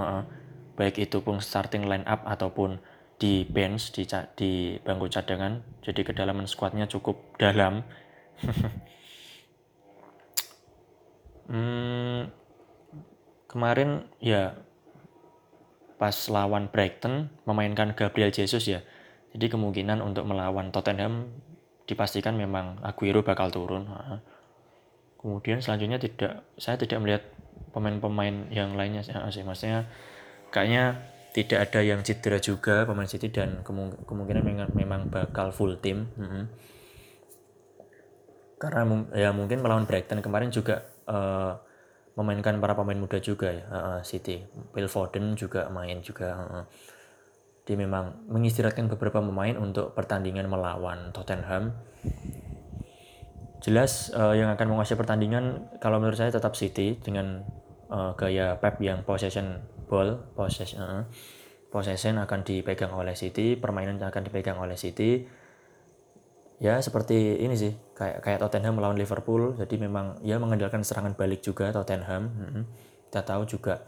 baik 0.78 1.02
itu 1.02 1.26
pun 1.26 1.42
starting 1.42 1.90
line 1.90 2.06
up 2.06 2.22
ataupun 2.30 2.78
di 3.18 3.46
bench 3.50 3.98
di 3.98 4.06
di 4.38 4.78
bangku 4.82 5.10
cadangan 5.10 5.66
jadi 5.82 6.02
kedalaman 6.06 6.46
skuadnya 6.46 6.86
cukup 6.86 7.18
dalam 7.42 7.82
hmm, 11.50 12.30
kemarin 13.50 14.06
ya 14.24 14.56
pas 16.02 16.18
lawan 16.34 16.66
Brighton 16.74 17.30
memainkan 17.46 17.94
Gabriel 17.94 18.34
Jesus 18.34 18.66
ya. 18.66 18.82
Jadi 19.38 19.54
kemungkinan 19.54 20.02
untuk 20.02 20.26
melawan 20.26 20.74
Tottenham 20.74 21.30
dipastikan 21.86 22.34
memang 22.34 22.82
Aguero 22.82 23.22
bakal 23.22 23.54
turun. 23.54 23.86
Kemudian 25.22 25.62
selanjutnya 25.62 26.02
tidak 26.02 26.44
saya 26.58 26.82
tidak 26.82 26.98
melihat 26.98 27.24
pemain-pemain 27.72 28.50
yang 28.52 28.74
lainnya 28.76 29.06
sih 29.06 29.46
maksudnya 29.46 29.88
kayaknya 30.52 31.00
tidak 31.32 31.72
ada 31.72 31.80
yang 31.80 32.04
cedera 32.04 32.44
juga 32.44 32.84
pemain 32.84 33.08
City 33.08 33.32
dan 33.32 33.64
kemungkinan 33.64 34.44
memang 34.76 35.08
bakal 35.08 35.56
full 35.56 35.80
tim. 35.80 36.12
Karena 38.60 38.84
ya 39.16 39.32
mungkin 39.32 39.64
melawan 39.64 39.88
Brighton 39.88 40.20
kemarin 40.20 40.52
juga 40.52 40.84
uh, 41.08 41.56
memainkan 42.20 42.60
para 42.60 42.76
pemain 42.76 43.00
muda 43.00 43.24
juga 43.24 43.48
ya 43.48 43.64
uh, 43.72 44.02
City. 44.04 44.44
Phil 44.76 44.92
Foden 44.92 45.40
juga 45.40 45.72
main 45.72 46.04
juga 46.04 46.36
uh, 46.36 46.66
dia 47.64 47.80
memang 47.80 48.28
mengistirahatkan 48.28 48.92
beberapa 48.92 49.24
pemain 49.24 49.56
untuk 49.56 49.96
pertandingan 49.96 50.52
melawan 50.52 51.16
Tottenham 51.16 51.72
jelas 53.62 54.10
uh, 54.18 54.34
yang 54.34 54.50
akan 54.50 54.74
menguasai 54.74 54.98
pertandingan 54.98 55.70
kalau 55.78 56.02
menurut 56.02 56.18
saya 56.18 56.34
tetap 56.34 56.58
City 56.58 56.98
dengan 56.98 57.46
uh, 57.94 58.18
gaya 58.18 58.58
Pep 58.58 58.82
yang 58.82 59.06
possession 59.06 59.62
ball 59.86 60.18
possession 60.34 60.82
uh, 60.82 61.06
possession 61.70 62.18
akan 62.18 62.42
dipegang 62.42 62.92
oleh 62.92 63.14
City 63.14 63.54
permainan 63.56 64.02
akan 64.02 64.28
dipegang 64.28 64.58
oleh 64.58 64.76
City. 64.76 65.30
Ya 66.62 66.78
seperti 66.78 67.42
ini 67.42 67.58
sih 67.58 67.74
kayak 67.98 68.22
kayak 68.22 68.40
Tottenham 68.42 68.78
melawan 68.78 68.98
Liverpool. 68.98 69.58
Jadi 69.58 69.82
memang 69.82 70.22
ya 70.26 70.38
mengandalkan 70.42 70.82
serangan 70.82 71.14
balik 71.14 71.42
juga 71.46 71.70
Tottenham 71.70 72.34
hmm. 72.34 72.64
kita 73.10 73.22
tahu 73.26 73.46
juga 73.46 73.82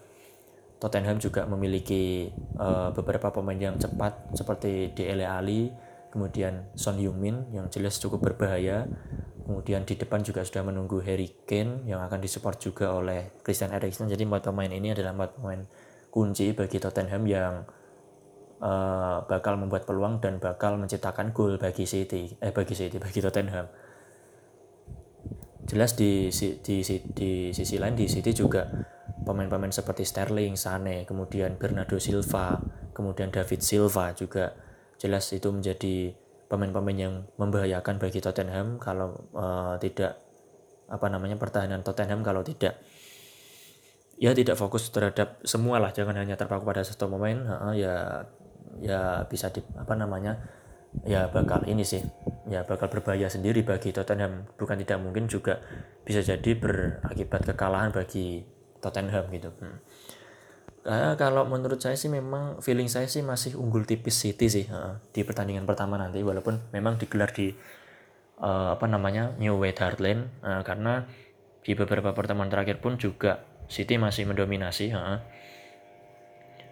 Tottenham 0.77 1.15
juga 1.15 1.47
memiliki 1.47 2.27
uh, 2.59 2.91
beberapa 2.91 3.31
pemain 3.31 3.55
yang 3.55 3.79
cepat 3.79 4.35
seperti 4.35 4.91
Dele 4.91 5.23
Ali 5.23 5.71
kemudian 6.13 6.69
Son 6.77 6.99
Heung-min 6.99 7.49
yang 7.55 7.71
jelas 7.73 7.97
cukup 7.97 8.21
berbahaya 8.21 8.85
kemudian 9.43 9.83
di 9.83 9.99
depan 9.99 10.23
juga 10.23 10.41
sudah 10.47 10.63
menunggu 10.63 11.03
Harry 11.03 11.29
Kane 11.43 11.83
yang 11.83 11.99
akan 11.99 12.23
disupport 12.23 12.57
juga 12.57 12.95
oleh 12.95 13.35
Christian 13.43 13.75
Eriksen. 13.75 14.07
Jadi 14.07 14.23
empat 14.23 14.47
pemain 14.47 14.71
ini 14.71 14.95
adalah 14.95 15.11
empat 15.11 15.37
pemain 15.37 15.61
kunci 16.07 16.55
bagi 16.55 16.79
Tottenham 16.79 17.23
yang 17.27 17.67
uh, 18.63 19.25
bakal 19.27 19.59
membuat 19.59 19.83
peluang 19.83 20.23
dan 20.23 20.39
bakal 20.39 20.79
menciptakan 20.79 21.35
gol 21.35 21.59
bagi 21.59 21.83
City 21.83 22.31
eh 22.39 22.55
bagi 22.55 22.73
City 22.73 22.95
bagi 22.97 23.19
Tottenham. 23.19 23.67
Jelas 25.67 25.95
di 25.95 26.31
di 26.31 26.79
di, 26.83 26.95
di 27.11 27.31
sisi 27.51 27.75
lain 27.79 27.95
di 27.95 28.07
City 28.07 28.31
juga 28.31 28.67
pemain-pemain 29.23 29.71
seperti 29.71 30.03
Sterling, 30.03 30.59
Sane, 30.59 31.07
kemudian 31.07 31.55
Bernardo 31.55 31.95
Silva, 31.95 32.59
kemudian 32.91 33.31
David 33.31 33.63
Silva 33.63 34.11
juga 34.11 34.51
jelas 34.99 35.31
itu 35.31 35.47
menjadi 35.51 36.11
pemain-pemain 36.53 36.93
yang 37.09 37.13
membahayakan 37.41 37.97
bagi 37.97 38.21
Tottenham 38.21 38.77
kalau 38.77 39.17
uh, 39.33 39.73
tidak 39.81 40.21
apa 40.85 41.09
namanya 41.09 41.33
pertahanan 41.41 41.81
Tottenham 41.81 42.21
kalau 42.21 42.45
tidak 42.45 42.77
ya 44.21 44.37
tidak 44.37 44.53
fokus 44.53 44.93
terhadap 44.93 45.41
semua 45.41 45.81
lah 45.81 45.89
jangan 45.89 46.13
hanya 46.13 46.37
terpaku 46.37 46.61
pada 46.61 46.85
satu 46.85 47.09
pemain 47.09 47.41
uh, 47.49 47.73
ya 47.73 48.21
ya 48.77 49.25
bisa 49.25 49.49
di 49.49 49.65
apa 49.73 49.97
namanya 49.97 50.37
ya 51.01 51.25
bakal 51.33 51.65
ini 51.65 51.81
sih 51.81 52.05
ya 52.45 52.61
bakal 52.69 52.85
berbahaya 52.85 53.25
sendiri 53.25 53.65
bagi 53.65 53.89
Tottenham 53.89 54.45
bukan 54.53 54.77
tidak 54.85 55.01
mungkin 55.01 55.25
juga 55.25 55.57
bisa 56.05 56.21
jadi 56.21 56.53
berakibat 56.53 57.49
kekalahan 57.49 57.89
bagi 57.89 58.45
Tottenham 58.77 59.25
gitu 59.33 59.49
hmm. 59.49 59.77
Nah, 60.83 61.15
kalau 61.15 61.47
menurut 61.47 61.79
saya 61.79 61.95
sih 61.95 62.11
memang 62.11 62.59
feeling 62.59 62.91
saya 62.91 63.07
sih 63.07 63.23
masih 63.23 63.55
unggul 63.55 63.87
tipis 63.87 64.19
City 64.19 64.51
sih 64.51 64.65
uh, 64.67 64.99
di 65.15 65.23
pertandingan 65.23 65.63
pertama 65.63 65.95
nanti 65.95 66.19
walaupun 66.19 66.59
memang 66.75 66.99
digelar 66.99 67.31
di 67.31 67.55
uh, 68.43 68.75
apa 68.75 68.83
namanya 68.91 69.31
New 69.39 69.55
White 69.63 69.79
Hart 69.79 70.03
Lane 70.03 70.43
uh, 70.43 70.59
karena 70.67 71.07
di 71.63 71.71
beberapa 71.71 72.11
pertemuan 72.11 72.51
terakhir 72.51 72.83
pun 72.83 72.99
juga 72.99 73.47
City 73.71 73.95
masih 73.95 74.27
mendominasi 74.27 74.91
uh, 74.91 75.23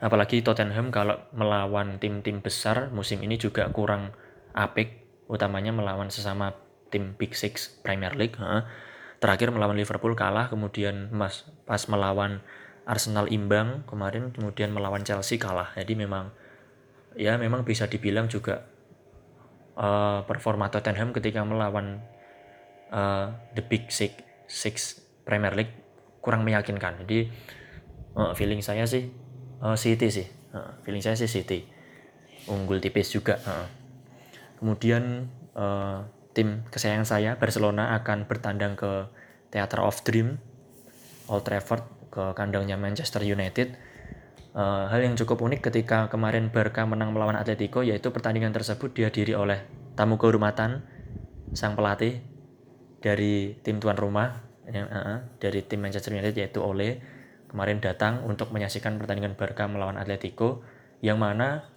Apalagi 0.01 0.41
Tottenham 0.41 0.89
kalau 0.89 1.21
melawan 1.29 2.01
tim-tim 2.01 2.41
besar 2.41 2.89
musim 2.89 3.21
ini 3.21 3.37
juga 3.37 3.69
kurang 3.69 4.17
apik, 4.49 4.97
utamanya 5.29 5.69
melawan 5.69 6.09
sesama 6.09 6.57
tim 6.89 7.13
Big 7.13 7.37
Six 7.37 7.69
Premier 7.85 8.17
League. 8.17 8.33
Terakhir 9.21 9.53
melawan 9.53 9.77
Liverpool 9.77 10.17
kalah, 10.17 10.49
kemudian 10.49 11.13
mas 11.13 11.45
pas 11.69 11.85
melawan 11.85 12.41
Arsenal 12.91 13.31
imbang 13.31 13.87
kemarin, 13.87 14.35
kemudian 14.35 14.75
melawan 14.75 15.07
Chelsea 15.07 15.39
kalah. 15.39 15.71
Jadi 15.79 15.95
memang 15.95 16.35
ya 17.15 17.39
memang 17.39 17.63
bisa 17.63 17.87
dibilang 17.87 18.27
juga 18.27 18.67
uh, 19.79 20.27
performa 20.27 20.67
Tottenham 20.67 21.15
ketika 21.15 21.47
melawan 21.47 22.03
uh, 22.91 23.31
the 23.55 23.63
Big 23.63 23.87
Six, 23.87 24.19
Six 24.51 24.99
Premier 25.23 25.55
League 25.55 25.71
kurang 26.19 26.43
meyakinkan. 26.43 27.07
Jadi 27.07 27.31
uh, 28.15 28.35
feeling 28.35 28.59
saya 28.59 28.83
sih 28.83 29.07
uh, 29.63 29.77
City 29.77 30.07
sih 30.11 30.27
uh, 30.55 30.81
feeling 30.83 31.03
saya 31.03 31.15
sih 31.15 31.29
City 31.29 31.63
unggul 32.49 32.81
tipis 32.81 33.13
juga 33.13 33.37
uh. 33.45 33.67
kemudian 34.59 35.29
uh, 35.55 36.03
tim 36.33 36.65
kesayangan 36.73 37.07
saya 37.07 37.31
Barcelona 37.37 37.95
akan 38.01 38.25
bertandang 38.25 38.73
ke 38.75 39.07
Theater 39.51 39.83
of 39.83 40.01
Dream 40.07 40.39
Old 41.29 41.45
Trafford 41.45 41.83
ke 42.11 42.35
kandangnya 42.35 42.75
Manchester 42.75 43.23
United 43.23 43.73
uh, 44.53 44.91
hal 44.91 45.01
yang 45.01 45.15
cukup 45.15 45.39
unik 45.41 45.71
ketika 45.71 46.11
kemarin 46.11 46.51
Barca 46.51 46.83
menang 46.83 47.15
melawan 47.15 47.39
Atletico 47.39 47.81
yaitu 47.81 48.11
pertandingan 48.11 48.51
tersebut 48.51 48.91
dihadiri 48.91 49.33
oleh 49.33 49.63
tamu 49.95 50.19
kehormatan 50.19 50.83
sang 51.55 51.75
pelatih 51.75 52.19
dari 53.01 53.57
tim 53.63 53.79
tuan 53.81 53.97
rumah 53.97 54.43
yang 54.69 54.87
uh, 54.87 55.25
dari 55.41 55.65
tim 55.65 55.81
Manchester 55.81 56.13
United 56.13 56.35
yaitu 56.37 56.61
Ole 56.61 57.01
kemarin 57.51 57.83
datang 57.83 58.23
untuk 58.23 58.55
menyaksikan 58.55 58.95
pertandingan 58.95 59.35
Barca 59.35 59.67
melawan 59.67 59.99
Atletico 59.99 60.63
yang 61.03 61.19
mana 61.19 61.67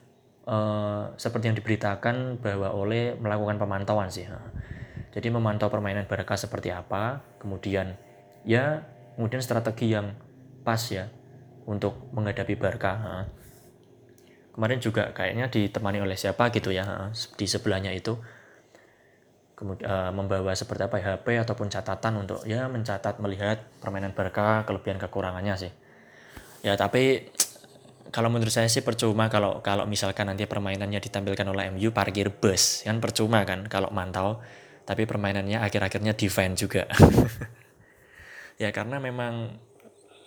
uh, 0.46 1.10
seperti 1.18 1.50
yang 1.50 1.56
diberitakan 1.58 2.38
bahwa 2.38 2.70
Ole 2.76 3.18
melakukan 3.18 3.58
pemantauan 3.58 4.12
sih. 4.12 4.28
Jadi 5.10 5.28
memantau 5.30 5.70
permainan 5.70 6.06
Barca 6.06 6.38
seperti 6.38 6.70
apa, 6.70 7.22
kemudian 7.42 7.98
ya 8.46 8.86
kemudian 9.14 9.40
strategi 9.40 9.94
yang 9.94 10.12
pas 10.66 10.80
ya 10.90 11.08
untuk 11.64 12.12
menghadapi 12.12 12.54
Barca. 12.56 13.24
Kemarin 14.54 14.78
juga 14.78 15.10
kayaknya 15.10 15.50
ditemani 15.50 15.98
oleh 15.98 16.14
siapa 16.14 16.50
gitu 16.54 16.70
ya 16.70 17.10
di 17.34 17.46
sebelahnya 17.46 17.90
itu. 17.90 18.14
Kemudian 19.54 19.86
uh, 19.86 20.10
membawa 20.10 20.50
seperti 20.50 20.82
apa 20.82 20.98
HP 20.98 21.38
ataupun 21.46 21.70
catatan 21.70 22.26
untuk 22.26 22.42
ya 22.42 22.66
mencatat 22.66 23.22
melihat 23.22 23.62
permainan 23.78 24.10
Barca 24.10 24.66
kelebihan 24.66 24.98
kekurangannya 24.98 25.54
sih. 25.54 25.72
Ya 26.66 26.74
tapi 26.74 27.30
kalau 28.10 28.30
menurut 28.30 28.50
saya 28.50 28.70
sih 28.70 28.82
percuma 28.82 29.30
kalau 29.30 29.62
kalau 29.62 29.86
misalkan 29.86 30.26
nanti 30.26 30.46
permainannya 30.46 30.98
ditampilkan 30.98 31.46
oleh 31.50 31.70
MU 31.70 31.90
parkir 31.94 32.34
bus. 32.34 32.82
Kan 32.82 32.98
percuma 32.98 33.46
kan 33.46 33.66
kalau 33.70 33.90
mantau 33.94 34.42
tapi 34.84 35.08
permainannya 35.08 35.64
akhir-akhirnya 35.64 36.12
defend 36.12 36.60
juga 36.60 36.84
ya 38.58 38.70
karena 38.70 39.02
memang 39.02 39.58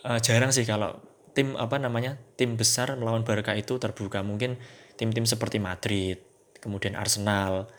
uh, 0.04 0.20
jarang 0.20 0.52
sih 0.52 0.68
kalau 0.68 1.00
tim 1.38 1.54
apa 1.54 1.78
namanya 1.78 2.18
tim 2.34 2.58
besar 2.58 2.98
melawan 2.98 3.22
Barca 3.22 3.54
itu 3.54 3.78
terbuka. 3.78 4.26
Mungkin 4.26 4.58
tim-tim 4.98 5.30
seperti 5.30 5.62
Madrid 5.62 6.18
kemudian 6.58 6.98
Arsenal 6.98 7.70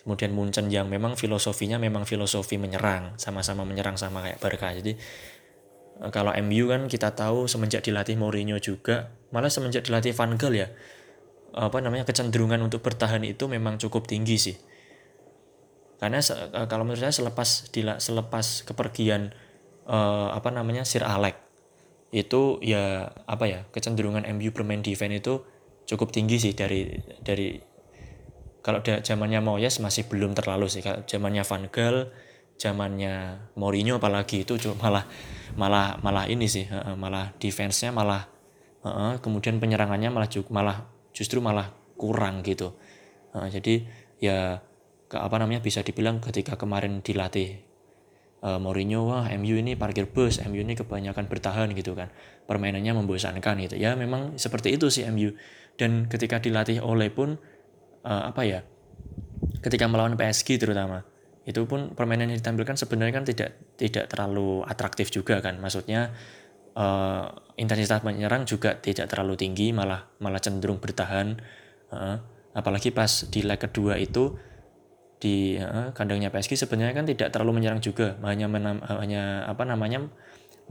kemudian 0.00 0.32
Munchen 0.32 0.72
yang 0.72 0.88
memang 0.88 1.16
filosofinya 1.16 1.76
memang 1.76 2.08
filosofi 2.08 2.56
menyerang 2.56 3.20
sama-sama 3.20 3.68
menyerang 3.68 4.00
sama 4.00 4.24
kayak 4.24 4.38
Barca. 4.40 4.72
Jadi 4.72 4.96
eh, 6.00 6.10
kalau 6.12 6.32
MU 6.44 6.68
kan 6.72 6.88
kita 6.88 7.12
tahu 7.12 7.48
semenjak 7.48 7.84
dilatih 7.84 8.16
Mourinho 8.16 8.56
juga 8.60 9.12
malah 9.32 9.52
semenjak 9.52 9.84
dilatih 9.84 10.16
Van 10.16 10.36
Gaal 10.36 10.54
ya 10.56 10.68
apa 11.50 11.82
namanya 11.82 12.06
kecenderungan 12.06 12.62
untuk 12.62 12.80
bertahan 12.80 13.26
itu 13.26 13.50
memang 13.50 13.76
cukup 13.76 14.08
tinggi 14.08 14.36
sih. 14.40 14.56
Karena 16.00 16.20
eh, 16.20 16.66
kalau 16.68 16.88
menurut 16.88 17.00
saya 17.04 17.12
selepas 17.12 17.68
selepas 18.00 18.46
kepergian 18.64 19.36
uh, 19.90 20.30
apa 20.30 20.54
namanya 20.54 20.86
Sir 20.86 21.02
Alex. 21.02 21.34
Itu 22.14 22.62
ya 22.62 23.10
apa 23.26 23.44
ya 23.50 23.66
kecenderungan 23.74 24.26
MU 24.38 24.54
bermain 24.54 24.82
defense 24.82 25.18
itu 25.18 25.34
cukup 25.90 26.14
tinggi 26.14 26.38
sih 26.38 26.54
dari 26.54 26.86
dari 27.22 27.58
kalau 28.62 28.78
zamannya 28.84 29.42
Moyes 29.42 29.82
masih 29.82 30.06
belum 30.06 30.38
terlalu 30.38 30.70
sih. 30.70 30.80
Kalau 30.86 31.02
zamannya 31.04 31.42
Van 31.42 31.66
Gaal 31.66 31.96
zamannya 32.60 33.40
Mourinho 33.56 33.96
apalagi 33.96 34.44
itu 34.44 34.60
cuma 34.60 34.76
malah 34.76 35.04
malah 35.56 35.96
malah 36.04 36.28
ini 36.28 36.44
sih 36.44 36.68
malah 36.92 37.32
defense-nya 37.40 37.88
malah 37.88 38.28
uh, 38.84 39.16
kemudian 39.24 39.56
penyerangannya 39.56 40.12
malah 40.12 40.28
malah 40.52 40.76
justru 41.16 41.40
malah 41.40 41.72
kurang 41.96 42.44
gitu. 42.44 42.76
Uh, 43.32 43.48
jadi 43.48 43.88
ya 44.20 44.60
ke 45.08 45.16
apa 45.16 45.40
namanya 45.40 45.64
bisa 45.64 45.80
dibilang 45.80 46.20
ketika 46.20 46.60
kemarin 46.60 47.00
dilatih 47.00 47.69
uh, 48.44 48.58
Mourinho 48.60 49.08
wah 49.08 49.28
MU 49.36 49.60
ini 49.60 49.76
parkir 49.76 50.08
bus 50.08 50.40
MU 50.44 50.60
ini 50.60 50.76
kebanyakan 50.76 51.28
bertahan 51.28 51.68
gitu 51.76 51.92
kan. 51.96 52.08
Permainannya 52.48 52.96
membosankan 52.96 53.54
gitu. 53.68 53.76
Ya 53.78 53.94
memang 53.94 54.36
seperti 54.40 54.74
itu 54.74 54.88
sih 54.88 55.06
MU 55.08 55.36
dan 55.76 56.10
ketika 56.10 56.42
dilatih 56.42 56.82
oleh 56.84 57.08
pun 57.08 57.40
uh, 58.04 58.22
apa 58.28 58.42
ya 58.44 58.60
ketika 59.60 59.88
melawan 59.88 60.16
PSG 60.16 60.60
terutama 60.60 61.04
itu 61.48 61.64
pun 61.64 61.96
permainan 61.96 62.28
yang 62.28 62.38
ditampilkan 62.38 62.76
sebenarnya 62.76 63.14
kan 63.16 63.24
tidak 63.24 63.50
tidak 63.80 64.04
terlalu 64.12 64.60
atraktif 64.68 65.08
juga 65.08 65.40
kan. 65.40 65.56
Maksudnya 65.56 66.12
uh, 66.76 67.26
intensitas 67.56 68.04
menyerang 68.04 68.44
juga 68.44 68.76
tidak 68.76 69.08
terlalu 69.08 69.40
tinggi 69.40 69.72
malah 69.72 70.04
malah 70.20 70.38
cenderung 70.38 70.78
bertahan. 70.78 71.40
Uh, 71.90 72.16
apalagi 72.54 72.92
pas 72.92 73.26
di 73.30 73.40
leg 73.46 73.58
kedua 73.58 73.96
itu 73.96 74.36
di 75.20 75.60
kandangnya 75.92 76.32
PSG 76.32 76.56
sebenarnya 76.56 76.96
kan 76.96 77.04
tidak 77.04 77.28
terlalu 77.28 77.60
menyerang 77.60 77.84
juga 77.84 78.16
hanya 78.24 78.48
menam, 78.48 78.80
hanya 78.80 79.44
apa 79.44 79.68
namanya 79.68 80.08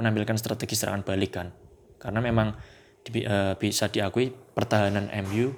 menampilkan 0.01 0.41
strategi 0.41 0.74
serangan 0.74 1.06
balik 1.06 1.38
kan. 1.38 1.53
Karena 2.01 2.18
memang 2.18 2.58
di, 3.06 3.22
uh, 3.24 3.53
bisa 3.62 3.94
diakui 3.94 4.34
pertahanan 4.34 5.13
MU 5.29 5.53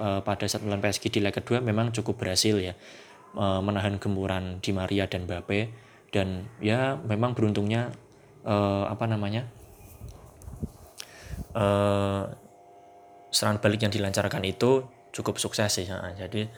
uh, 0.00 0.24
pada 0.24 0.48
saat 0.48 0.64
melawan 0.64 0.80
PSG 0.80 1.12
di 1.12 1.20
leg 1.20 1.36
kedua 1.36 1.60
memang 1.60 1.92
cukup 1.92 2.16
berhasil 2.16 2.56
ya 2.56 2.72
uh, 3.36 3.60
menahan 3.60 4.00
gemburan 4.00 4.58
Di 4.64 4.72
Maria 4.72 5.04
dan 5.04 5.28
Mbappe. 5.28 5.90
Dan 6.10 6.48
ya 6.58 6.98
memang 6.98 7.38
beruntungnya 7.38 7.92
uh, 8.42 8.88
apa 8.90 9.06
namanya 9.06 9.46
uh, 11.54 12.26
serangan 13.30 13.62
balik 13.62 13.86
yang 13.86 13.94
dilancarkan 13.94 14.42
itu 14.42 14.86
cukup 15.14 15.38
sukses 15.38 15.86
nah, 15.86 16.10
jadi 16.14 16.50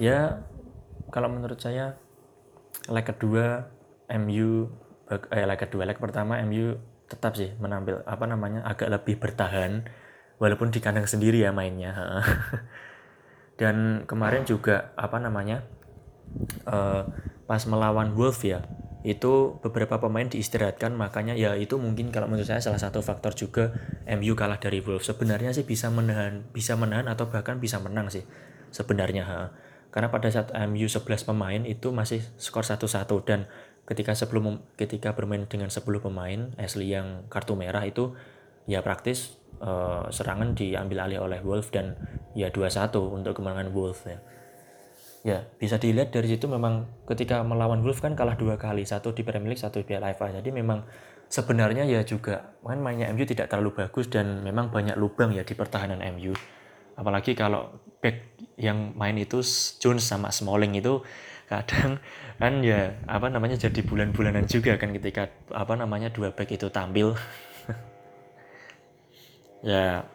ya 0.00 0.40
kalau 1.16 1.32
menurut 1.32 1.56
saya 1.56 1.96
leg 2.92 3.08
kedua 3.08 3.72
MU 4.20 4.68
eh 5.32 5.44
leg 5.48 5.56
kedua 5.56 5.88
leg 5.88 5.96
pertama 5.96 6.36
MU 6.44 6.76
tetap 7.08 7.32
sih 7.40 7.56
menampil 7.56 8.04
apa 8.04 8.28
namanya 8.28 8.60
agak 8.68 8.92
lebih 8.92 9.16
bertahan 9.16 9.88
walaupun 10.36 10.68
di 10.68 10.84
kandang 10.84 11.08
sendiri 11.08 11.40
ya 11.40 11.56
mainnya 11.56 11.96
dan 13.60 14.04
kemarin 14.04 14.44
juga 14.44 14.92
apa 14.92 15.16
namanya 15.16 15.64
uh, 16.68 17.08
pas 17.48 17.64
melawan 17.64 18.12
Wolf 18.12 18.44
ya 18.44 18.68
itu 19.00 19.56
beberapa 19.64 19.96
pemain 19.96 20.28
diistirahatkan 20.28 20.92
makanya 20.92 21.32
ya 21.32 21.56
itu 21.56 21.80
mungkin 21.80 22.12
kalau 22.12 22.28
menurut 22.28 22.44
saya 22.44 22.60
salah 22.60 22.82
satu 22.82 23.00
faktor 23.00 23.32
juga 23.32 23.72
MU 24.04 24.36
kalah 24.36 24.60
dari 24.60 24.84
Wolf 24.84 25.00
sebenarnya 25.00 25.56
sih 25.56 25.64
bisa 25.64 25.88
menahan 25.88 26.44
bisa 26.52 26.76
menahan 26.76 27.08
atau 27.08 27.32
bahkan 27.32 27.56
bisa 27.56 27.80
menang 27.80 28.12
sih 28.12 28.26
sebenarnya 28.68 29.24
ha. 29.24 29.38
Karena 29.96 30.12
pada 30.12 30.28
saat 30.28 30.52
MU 30.68 30.84
11 30.84 31.24
pemain 31.24 31.64
itu 31.64 31.88
masih 31.88 32.20
skor 32.36 32.68
1-1 32.68 33.08
dan 33.24 33.48
ketika 33.88 34.12
sebelum 34.12 34.60
ketika 34.76 35.16
bermain 35.16 35.48
dengan 35.48 35.72
10 35.72 35.80
pemain 36.04 36.52
Ashley 36.60 36.92
yang 36.92 37.24
kartu 37.32 37.56
merah 37.56 37.80
itu 37.80 38.12
ya 38.68 38.84
praktis 38.84 39.40
uh, 39.64 40.04
serangan 40.12 40.52
diambil 40.52 41.08
alih 41.08 41.24
oleh 41.24 41.40
Wolf 41.40 41.72
dan 41.72 41.96
ya 42.36 42.52
2-1 42.52 42.92
untuk 43.08 43.40
kemenangan 43.40 43.72
Wolf 43.72 44.04
ya. 44.04 44.20
Ya, 45.24 45.38
bisa 45.56 45.80
dilihat 45.80 46.12
dari 46.12 46.28
situ 46.28 46.44
memang 46.44 46.86
ketika 47.08 47.40
melawan 47.40 47.80
Wolf 47.80 48.04
kan 48.04 48.12
kalah 48.12 48.36
dua 48.38 48.60
kali, 48.60 48.84
satu 48.86 49.10
di 49.10 49.26
Premier 49.26 49.56
League, 49.56 49.64
satu 49.64 49.82
di 49.82 49.86
Piala 49.88 50.12
FA. 50.14 50.30
Jadi 50.30 50.54
memang 50.54 50.86
sebenarnya 51.26 51.82
ya 51.82 52.04
juga 52.04 52.54
main 52.62 52.78
mainnya 52.78 53.08
MU 53.10 53.24
tidak 53.24 53.48
terlalu 53.48 53.74
bagus 53.80 54.12
dan 54.12 54.44
memang 54.44 54.68
banyak 54.68 54.94
lubang 54.94 55.32
ya 55.32 55.42
di 55.42 55.56
pertahanan 55.56 55.98
MU. 56.14 56.36
Apalagi 56.94 57.34
kalau 57.34 57.74
back 58.06 58.22
yang 58.54 58.94
main 58.94 59.18
itu 59.18 59.42
Jones 59.82 60.06
sama 60.06 60.30
Smalling 60.30 60.78
itu 60.78 61.02
kadang 61.50 61.98
kan 62.40 62.62
ya 62.62 62.94
apa 63.10 63.26
namanya 63.26 63.58
jadi 63.58 63.82
bulan-bulanan 63.82 64.46
juga 64.46 64.78
kan 64.78 64.94
ketika 64.94 65.26
apa 65.50 65.74
namanya 65.74 66.14
dua 66.14 66.30
back 66.30 66.54
itu 66.54 66.70
tampil. 66.70 67.18
Ya. 69.66 70.06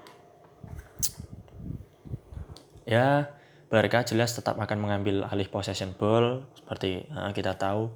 Ya 2.87 3.35
Barca 3.67 4.07
jelas 4.07 4.31
tetap 4.31 4.55
akan 4.55 4.79
mengambil 4.79 5.27
alih 5.27 5.51
possession 5.51 5.91
ball 5.91 6.47
seperti 6.55 7.03
uh, 7.11 7.35
kita 7.35 7.59
tahu. 7.59 7.91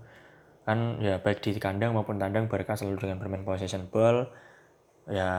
Kan 0.67 0.99
ya 0.99 1.15
baik 1.23 1.39
di 1.39 1.55
kandang 1.55 1.95
maupun 1.95 2.19
tandang 2.19 2.51
Barca 2.51 2.75
selalu 2.75 3.07
dengan 3.07 3.23
bermain 3.23 3.47
possession 3.47 3.87
ball. 3.87 4.27
Ya 5.07 5.31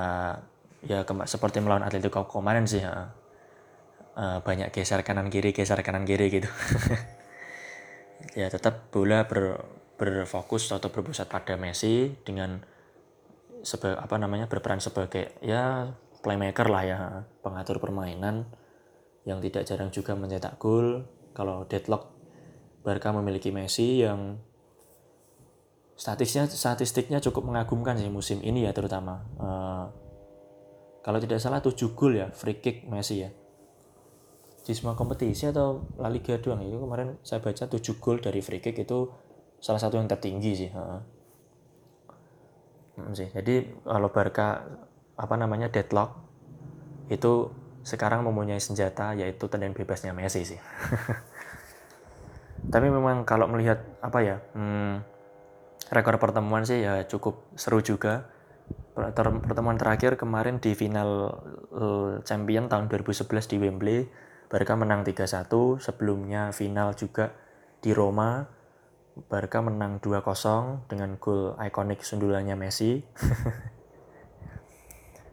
ya 0.88 1.04
seperti 1.28 1.60
melawan 1.60 1.84
Atletico 1.84 2.24
kemarin 2.24 2.64
sih 2.64 2.80
uh, 2.80 3.12
uh, 4.16 4.40
banyak 4.42 4.72
geser 4.72 5.04
kanan 5.04 5.28
kiri 5.28 5.52
geser 5.52 5.78
kanan 5.84 6.08
kiri 6.08 6.32
gitu. 6.32 6.48
Ya 8.36 8.52
tetap 8.52 8.92
bola 8.92 9.24
ber, 9.24 9.64
berfokus 9.96 10.68
atau 10.68 10.92
berpusat 10.92 11.24
pada 11.24 11.56
Messi 11.56 12.12
dengan 12.20 12.60
seba, 13.64 13.96
apa 13.96 14.20
namanya 14.20 14.44
berperan 14.44 14.76
sebagai 14.76 15.40
ya 15.40 15.88
playmaker 16.20 16.68
lah 16.68 16.82
ya 16.84 16.98
pengatur 17.40 17.80
permainan 17.80 18.44
yang 19.24 19.40
tidak 19.40 19.64
jarang 19.64 19.88
juga 19.88 20.12
mencetak 20.16 20.60
gol. 20.60 21.08
Kalau 21.32 21.64
deadlock 21.64 22.12
Barca 22.84 23.12
memiliki 23.12 23.48
Messi 23.52 24.04
yang 24.04 24.36
statistiknya 25.96 26.48
statistiknya 26.52 27.18
cukup 27.24 27.52
mengagumkan 27.52 27.96
sih 27.96 28.12
musim 28.12 28.44
ini 28.44 28.68
ya 28.68 28.76
terutama. 28.76 29.24
Uh, 29.40 29.84
kalau 31.00 31.20
tidak 31.24 31.40
salah 31.40 31.64
7 31.64 31.72
gol 31.96 32.20
ya 32.20 32.28
free 32.36 32.60
kick 32.60 32.84
Messi 32.84 33.24
ya 33.24 33.32
di 34.66 34.74
semua 34.74 34.98
kompetisi 34.98 35.46
atau 35.46 35.86
La 36.02 36.10
Liga 36.10 36.42
doang 36.42 36.58
itu 36.58 36.74
kemarin 36.74 37.14
saya 37.22 37.38
baca 37.38 37.70
7 37.70 38.02
gol 38.02 38.18
dari 38.18 38.42
free 38.42 38.58
kick 38.58 38.82
itu 38.82 39.06
salah 39.62 39.78
satu 39.78 39.94
yang 39.94 40.10
tertinggi 40.10 40.52
sih. 40.58 40.70
Hmm, 42.98 43.14
sih. 43.14 43.30
Jadi 43.30 43.86
kalau 43.86 44.10
Barca 44.10 44.66
apa 45.14 45.34
namanya 45.38 45.70
deadlock 45.70 46.18
itu 47.06 47.46
sekarang 47.86 48.26
mempunyai 48.26 48.58
senjata 48.58 49.14
yaitu 49.14 49.46
tendangan 49.46 49.78
bebasnya 49.78 50.10
Messi 50.10 50.42
sih. 50.42 50.58
Tapi 52.74 52.90
memang 52.90 53.22
kalau 53.22 53.46
melihat 53.46 53.86
apa 54.02 54.18
ya 54.18 54.42
hmm, 54.58 54.98
rekor 55.94 56.18
pertemuan 56.18 56.66
sih 56.66 56.82
ya 56.82 57.06
cukup 57.06 57.54
seru 57.54 57.78
juga. 57.78 58.34
Pertemuan 58.98 59.78
terakhir 59.78 60.18
kemarin 60.18 60.58
di 60.58 60.74
final 60.74 61.38
eh, 61.70 62.12
Champion 62.26 62.66
tahun 62.66 62.90
2011 62.90 63.54
di 63.54 63.56
Wembley, 63.62 63.98
Barca 64.46 64.78
menang 64.78 65.02
3-1. 65.02 65.50
Sebelumnya 65.82 66.54
final 66.54 66.94
juga 66.94 67.34
di 67.82 67.90
Roma 67.90 68.46
Barca 69.16 69.64
menang 69.64 69.96
2-0 70.04 70.92
dengan 70.92 71.16
gol 71.16 71.56
ikonik 71.56 72.04
sundulannya 72.04 72.52
Messi. 72.52 73.00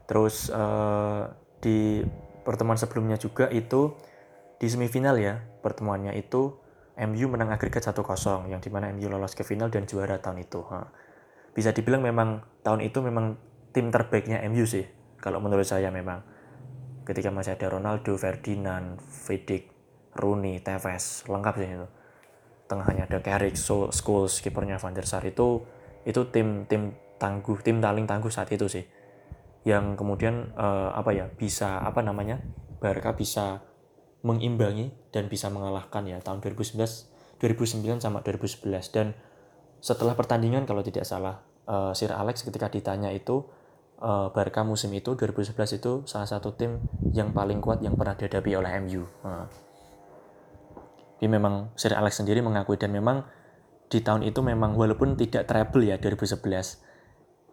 Terus 0.08 0.48
uh, 0.48 1.28
di 1.60 2.00
pertemuan 2.44 2.80
sebelumnya 2.80 3.20
juga 3.20 3.52
itu 3.52 3.92
di 4.56 4.66
semifinal 4.68 5.20
ya 5.20 5.36
pertemuannya 5.60 6.16
itu 6.16 6.56
MU 6.94 7.26
menang 7.28 7.52
agregat 7.52 7.84
1-0 7.84 8.48
yang 8.48 8.60
di 8.64 8.70
mana 8.72 8.88
MU 8.94 9.12
lolos 9.12 9.36
ke 9.36 9.44
final 9.44 9.68
dan 9.68 9.84
juara 9.84 10.16
tahun 10.16 10.40
itu. 10.40 10.64
Bisa 11.52 11.76
dibilang 11.76 12.00
memang 12.00 12.40
tahun 12.64 12.88
itu 12.88 13.04
memang 13.04 13.36
tim 13.76 13.92
terbaiknya 13.92 14.40
MU 14.48 14.64
sih 14.64 14.88
kalau 15.20 15.44
menurut 15.44 15.68
saya 15.68 15.92
memang 15.92 16.24
ketika 17.04 17.28
masih 17.30 17.54
ada 17.54 17.68
Ronaldo, 17.70 18.16
Ferdinand, 18.16 18.98
Vidic, 19.28 19.70
Rooney, 20.16 20.60
Tevez 20.64 21.28
lengkap 21.28 21.54
sih 21.60 21.68
itu. 21.68 21.88
Tengahnya 22.64 23.04
ada 23.04 23.20
Carrick, 23.20 23.60
Scholes, 23.60 24.40
kipernya 24.40 24.80
Van 24.80 24.96
der 24.96 25.04
Sar. 25.04 25.22
Itu 25.28 25.68
itu 26.08 26.20
tim 26.32 26.64
tim 26.64 26.96
tangguh, 27.20 27.60
tim 27.60 27.78
paling 27.78 28.08
tangguh 28.08 28.32
saat 28.32 28.50
itu 28.52 28.66
sih. 28.68 28.84
yang 29.64 29.96
kemudian 29.96 30.52
uh, 30.60 30.92
apa 30.92 31.16
ya 31.16 31.24
bisa 31.24 31.80
apa 31.80 32.04
namanya 32.04 32.36
Barca 32.84 33.16
bisa 33.16 33.64
mengimbangi 34.20 34.92
dan 35.08 35.32
bisa 35.32 35.48
mengalahkan 35.48 36.04
ya 36.04 36.20
tahun 36.20 36.44
2011 36.44 37.40
2009 37.40 38.00
sama 38.00 38.20
2011 38.20 38.60
dan 38.92 39.16
setelah 39.80 40.12
pertandingan 40.16 40.68
kalau 40.68 40.84
tidak 40.84 41.08
salah 41.08 41.44
uh, 41.64 41.92
Sir 41.96 42.12
Alex 42.12 42.44
ketika 42.44 42.68
ditanya 42.68 43.12
itu 43.12 43.44
uh, 44.04 44.28
Barca 44.30 44.62
musim 44.62 44.92
itu 44.92 45.16
2011 45.16 45.80
itu 45.80 45.92
salah 46.04 46.28
satu 46.28 46.52
tim 46.52 46.84
yang 47.16 47.32
paling 47.32 47.64
kuat 47.64 47.80
yang 47.80 47.96
pernah 47.96 48.12
dihadapi 48.12 48.52
oleh 48.52 48.70
MU. 48.84 49.08
Uh. 49.24 49.48
Jadi 51.16 51.32
memang 51.32 51.72
Sir 51.72 51.96
Alex 51.96 52.20
sendiri 52.20 52.44
mengakui 52.44 52.76
dan 52.76 52.92
memang 52.92 53.24
di 53.88 54.04
tahun 54.04 54.28
itu 54.28 54.44
memang 54.44 54.76
walaupun 54.76 55.16
tidak 55.16 55.48
treble 55.48 55.88
ya 55.88 55.96
2011 55.96 56.84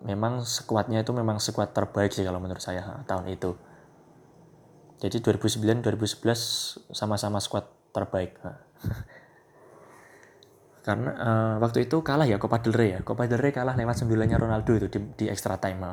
memang 0.02 0.42
sekuatnya 0.42 1.06
itu 1.06 1.14
memang 1.14 1.38
sekuat 1.38 1.78
terbaik 1.78 2.10
sih 2.12 2.26
kalau 2.26 2.42
menurut 2.42 2.60
saya 2.60 3.06
tahun 3.06 3.30
itu. 3.32 3.56
Jadi 5.02 5.18
2009 5.24 5.82
2011 5.82 6.94
sama-sama 6.94 7.42
squad 7.42 7.66
terbaik. 7.94 8.38
Karena 10.86 11.14
uh, 11.14 11.56
waktu 11.62 11.86
itu 11.86 12.02
kalah 12.02 12.26
ya 12.26 12.42
Copa 12.42 12.58
del 12.62 12.74
Rey 12.74 12.98
ya. 12.98 13.00
Copa 13.06 13.30
del 13.30 13.38
Rey 13.38 13.54
kalah 13.54 13.78
lewat 13.78 14.02
sembilannya 14.02 14.38
Ronaldo 14.38 14.74
itu 14.78 14.88
di, 14.90 15.00
di 15.14 15.26
extra 15.30 15.58
time. 15.62 15.86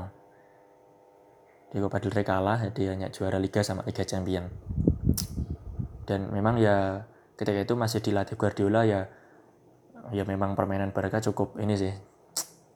Di 1.68 1.78
Copa 1.84 2.00
del 2.00 2.12
Rey 2.12 2.24
kalah 2.24 2.72
dia 2.72 2.96
hanya 2.96 3.12
juara 3.12 3.36
Liga 3.36 3.60
sama 3.60 3.84
Liga 3.84 4.04
Champion. 4.04 4.48
Dan 6.08 6.32
memang 6.32 6.56
ya 6.56 7.04
ketika 7.36 7.60
itu 7.60 7.74
masih 7.76 8.00
dilatih 8.00 8.40
Guardiola 8.40 8.88
ya 8.88 9.04
ya 10.08 10.24
memang 10.24 10.56
permainan 10.56 10.96
Barca 10.96 11.20
cukup 11.20 11.60
ini 11.60 11.76
sih 11.76 11.92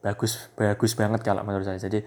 bagus 0.05 0.53
bagus 0.53 0.93
banget 0.93 1.25
kalau 1.25 1.41
menurut 1.41 1.65
saya. 1.65 1.81
Jadi 1.81 2.05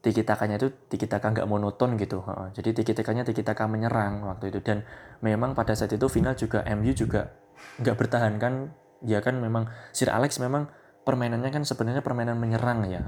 tiki 0.00 0.24
takanya 0.24 0.56
itu 0.60 0.72
tiki 0.88 1.04
taka 1.04 1.32
nggak 1.32 1.48
monoton 1.48 1.96
gitu. 2.00 2.24
Jadi 2.56 2.72
tiki 2.72 2.92
takanya 2.96 3.24
tiki 3.24 3.44
taka 3.44 3.68
menyerang 3.68 4.24
waktu 4.24 4.48
itu 4.52 4.64
dan 4.64 4.84
memang 5.20 5.52
pada 5.52 5.76
saat 5.76 5.92
itu 5.92 6.08
final 6.08 6.32
juga 6.36 6.64
MU 6.72 6.92
juga 6.96 7.32
nggak 7.80 7.96
bertahan 7.96 8.36
kan 8.40 8.72
ya 9.04 9.20
kan 9.20 9.36
memang 9.36 9.68
Sir 9.92 10.08
Alex 10.08 10.40
memang 10.40 10.68
permainannya 11.04 11.52
kan 11.52 11.62
sebenarnya 11.68 12.00
permainan 12.00 12.40
menyerang 12.40 12.88
ya. 12.88 13.00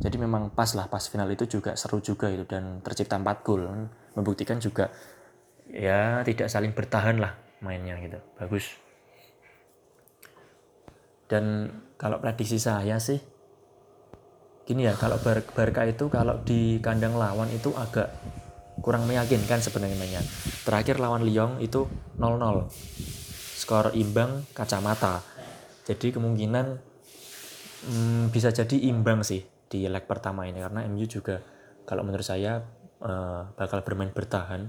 Jadi 0.00 0.16
memang 0.16 0.50
pas 0.50 0.72
lah 0.72 0.88
pas 0.88 1.04
final 1.04 1.28
itu 1.28 1.44
juga 1.46 1.76
seru 1.76 2.00
juga 2.00 2.32
itu 2.32 2.48
dan 2.48 2.80
tercipta 2.80 3.20
4 3.20 3.44
gol 3.44 3.68
membuktikan 4.16 4.56
juga 4.58 4.88
ya 5.68 6.24
tidak 6.24 6.48
saling 6.48 6.72
bertahan 6.72 7.20
lah 7.20 7.36
mainnya 7.60 8.00
gitu. 8.00 8.16
Bagus. 8.40 8.64
Dan 11.28 11.68
kalau 12.00 12.24
prediksi 12.24 12.56
saya 12.56 12.96
sih 12.96 13.20
gini 14.64 14.84
ya 14.88 14.96
kalau 14.96 15.20
Bar 15.20 15.44
Barca 15.52 15.84
itu 15.84 16.08
kalau 16.08 16.40
di 16.44 16.80
kandang 16.80 17.16
lawan 17.16 17.48
itu 17.52 17.72
agak 17.76 18.08
kurang 18.80 19.04
meyakinkan 19.04 19.60
sebenarnya 19.60 19.96
mainnya. 20.00 20.22
Terakhir 20.64 20.96
lawan 21.02 21.24
Lyon 21.28 21.60
itu 21.60 21.84
0-0 22.16 22.68
skor 23.58 23.92
imbang 23.92 24.48
kacamata. 24.56 25.20
Jadi 25.84 26.16
kemungkinan 26.16 26.87
hmm, 27.86 28.34
bisa 28.34 28.50
jadi 28.50 28.76
imbang 28.90 29.22
sih 29.22 29.44
di 29.68 29.84
leg 29.86 30.08
pertama 30.08 30.48
ini 30.48 30.64
karena 30.64 30.82
MU 30.88 31.04
juga 31.04 31.38
kalau 31.84 32.02
menurut 32.02 32.24
saya 32.24 32.64
uh, 33.04 33.52
bakal 33.54 33.84
bermain 33.84 34.10
bertahan 34.10 34.66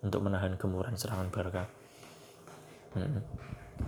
untuk 0.00 0.24
menahan 0.24 0.56
gemuran 0.56 0.96
serangan 0.96 1.28
Barca. 1.28 1.68
Hmm. 2.96 3.20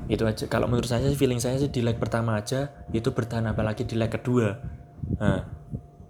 Itu 0.09 0.29
aja. 0.29 0.45
Kalau 0.49 0.69
menurut 0.69 0.89
saya 0.89 1.09
feeling 1.17 1.41
saya 1.41 1.57
sih 1.57 1.73
di 1.73 1.81
leg 1.81 1.97
pertama 1.97 2.37
aja 2.37 2.71
itu 2.93 3.13
bertahan 3.13 3.49
apalagi 3.49 3.89
di 3.89 3.97
leg 3.97 4.13
kedua. 4.13 4.57
Nah, 5.21 5.41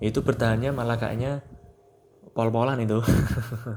itu 0.03 0.23
bertahannya 0.23 0.75
malah 0.75 0.99
kayaknya 0.99 1.43
pol-polan 2.35 2.83
itu. 2.83 2.99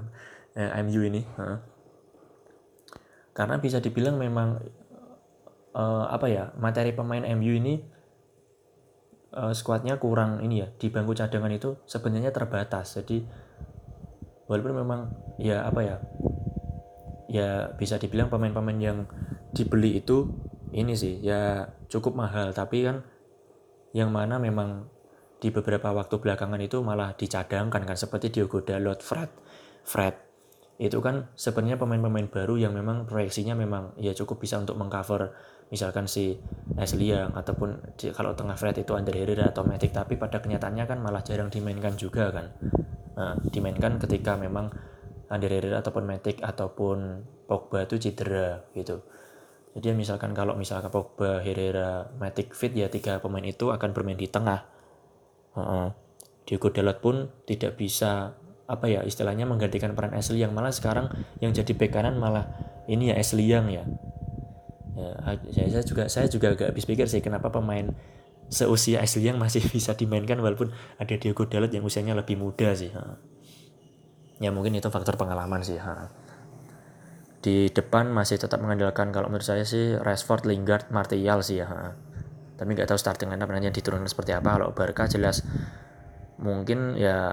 MU 0.86 1.02
ini. 1.06 1.22
Uh 1.38 1.76
karena 3.36 3.60
bisa 3.60 3.84
dibilang 3.84 4.16
memang 4.16 4.64
uh, 5.76 6.08
apa 6.08 6.32
ya 6.32 6.56
materi 6.56 6.96
pemain 6.96 7.22
MU 7.36 7.60
ini 7.60 7.84
uh, 9.36 9.54
skuadnya 9.54 10.00
kurang 10.00 10.42
ini 10.42 10.64
ya 10.64 10.68
di 10.72 10.88
bangku 10.90 11.14
cadangan 11.14 11.52
itu 11.52 11.76
sebenarnya 11.86 12.32
terbatas. 12.32 12.98
Jadi 12.98 13.22
walaupun 14.48 14.74
memang 14.74 15.00
ya 15.38 15.68
apa 15.68 15.82
ya 15.84 15.96
ya 17.30 17.50
bisa 17.76 18.00
dibilang 18.00 18.32
pemain-pemain 18.32 18.80
yang 18.80 18.98
dibeli 19.52 20.00
itu 20.00 20.32
ini 20.72 20.96
sih 20.96 21.20
ya 21.22 21.68
cukup 21.92 22.16
mahal. 22.16 22.56
Tapi 22.56 22.88
kan 22.88 23.04
yang 23.92 24.10
mana 24.10 24.40
memang 24.40 24.88
di 25.40 25.52
beberapa 25.52 25.92
waktu 25.92 26.18
belakangan 26.18 26.60
itu 26.64 26.82
malah 26.82 27.14
dicadangkan 27.14 27.84
kan 27.86 27.98
seperti 28.00 28.34
Diogo 28.34 28.64
Dalot, 28.64 29.04
Fred, 29.04 29.30
Fred 29.86 30.25
itu 30.76 31.00
kan 31.00 31.32
sebenarnya 31.40 31.80
pemain-pemain 31.80 32.28
baru 32.28 32.60
yang 32.60 32.76
memang 32.76 33.08
proyeksinya 33.08 33.56
memang 33.56 33.96
ya 33.96 34.12
cukup 34.12 34.44
bisa 34.44 34.60
untuk 34.60 34.76
mengcover 34.76 35.32
misalkan 35.72 36.06
si 36.06 36.36
Ashley 36.76 37.16
yang 37.16 37.32
ataupun 37.32 37.96
di, 37.96 38.12
kalau 38.12 38.36
tengah 38.36 38.60
Fred 38.60 38.78
itu 38.78 38.92
Andre 38.94 39.24
Herrera 39.24 39.50
atau 39.50 39.64
Matic 39.64 39.96
tapi 39.96 40.20
pada 40.20 40.44
kenyataannya 40.44 40.86
kan 40.86 41.00
malah 41.02 41.24
jarang 41.26 41.50
dimainkan 41.50 41.98
juga 41.98 42.30
kan. 42.30 42.52
Nah, 43.16 43.40
dimainkan 43.50 43.98
ketika 43.98 44.36
memang 44.36 44.70
Andre 45.32 45.58
Herrera 45.58 45.82
ataupun 45.82 46.04
Matic 46.06 46.44
ataupun 46.44 47.24
Pogba 47.48 47.88
itu 47.88 47.98
cedera 47.98 48.62
gitu. 48.78 49.02
Jadi 49.76 49.92
misalkan 49.92 50.32
kalau 50.32 50.56
misalkan 50.56 50.92
Pogba, 50.92 51.42
Herrera, 51.42 52.14
Matic 52.16 52.54
fit 52.56 52.72
ya 52.72 52.88
tiga 52.88 53.20
pemain 53.20 53.44
itu 53.44 53.74
akan 53.74 53.90
bermain 53.92 54.16
di 54.16 54.30
tengah. 54.30 54.64
Uh 55.56 55.60
-uh. 55.60 55.88
Diego 56.46 56.70
Dalot 56.70 57.02
pun 57.02 57.32
tidak 57.50 57.76
bisa 57.76 58.38
apa 58.66 58.90
ya 58.90 59.06
istilahnya 59.06 59.46
menggantikan 59.46 59.94
peran 59.94 60.18
Ashley 60.18 60.42
yang 60.42 60.54
malah 60.54 60.74
sekarang 60.74 61.10
yang 61.38 61.54
jadi 61.54 61.70
bek 61.78 61.94
kanan 61.94 62.18
malah 62.18 62.50
ini 62.90 63.14
ya 63.14 63.16
Ashley 63.18 63.46
yang 63.46 63.70
ya. 63.70 63.86
ya 64.96 65.66
saya 65.70 65.84
juga 65.86 66.04
saya 66.10 66.26
juga 66.32 66.56
agak 66.56 66.74
habis 66.74 66.88
pikir 66.90 67.06
sih 67.06 67.22
kenapa 67.22 67.54
pemain 67.54 67.94
seusia 68.50 69.02
Ashley 69.02 69.30
yang 69.30 69.42
masih 69.42 69.62
bisa 69.74 69.94
dimainkan 69.98 70.38
walaupun 70.42 70.74
ada 70.98 71.14
Diego 71.18 71.46
Dalot 71.46 71.72
yang 71.74 71.86
usianya 71.86 72.14
lebih 72.18 72.38
muda 72.38 72.74
sih. 72.78 72.94
Ya 74.42 74.50
mungkin 74.52 74.76
itu 74.76 74.90
faktor 74.92 75.16
pengalaman 75.16 75.64
sih. 75.64 75.80
Di 77.40 77.70
depan 77.70 78.10
masih 78.10 78.42
tetap 78.42 78.58
mengandalkan 78.60 79.14
kalau 79.14 79.30
menurut 79.30 79.46
saya 79.46 79.64
sih 79.64 79.94
Rashford, 79.96 80.50
Lingard, 80.50 80.90
Martial 80.90 81.40
sih 81.46 81.62
ya. 81.62 81.68
Tapi 82.56 82.70
nggak 82.72 82.88
tahu 82.88 83.00
starting 83.00 83.32
lineup 83.32 83.52
nanti 83.52 83.72
diturunkan 83.72 84.08
seperti 84.08 84.32
apa. 84.36 84.60
Kalau 84.60 84.72
Barca 84.72 85.08
jelas 85.08 85.44
mungkin 86.36 87.00
ya 87.00 87.32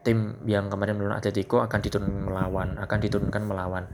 tim 0.00 0.40
yang 0.48 0.72
kemarin 0.72 0.96
melawan 0.96 1.20
Atletico 1.20 1.60
akan 1.60 1.80
diturunkan 1.84 2.24
melawan 2.24 2.68
akan 2.80 2.98
diturunkan 3.04 3.42
melawan 3.44 3.84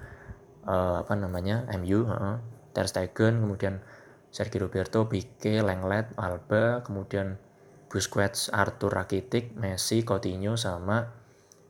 uh, 0.62 1.02
apa 1.02 1.14
namanya 1.18 1.66
MU 1.74 2.06
uh, 2.06 2.38
Ter 2.70 2.86
Stegen 2.86 3.42
kemudian 3.42 3.82
Sergio 4.30 4.68
Roberto 4.68 5.10
Pique 5.10 5.58
Lenglet 5.58 6.14
Alba 6.14 6.86
kemudian 6.86 7.40
Busquets 7.88 8.52
Arthur 8.52 8.92
Rakitic 8.92 9.56
Messi 9.56 10.04
Coutinho 10.04 10.54
sama 10.60 11.08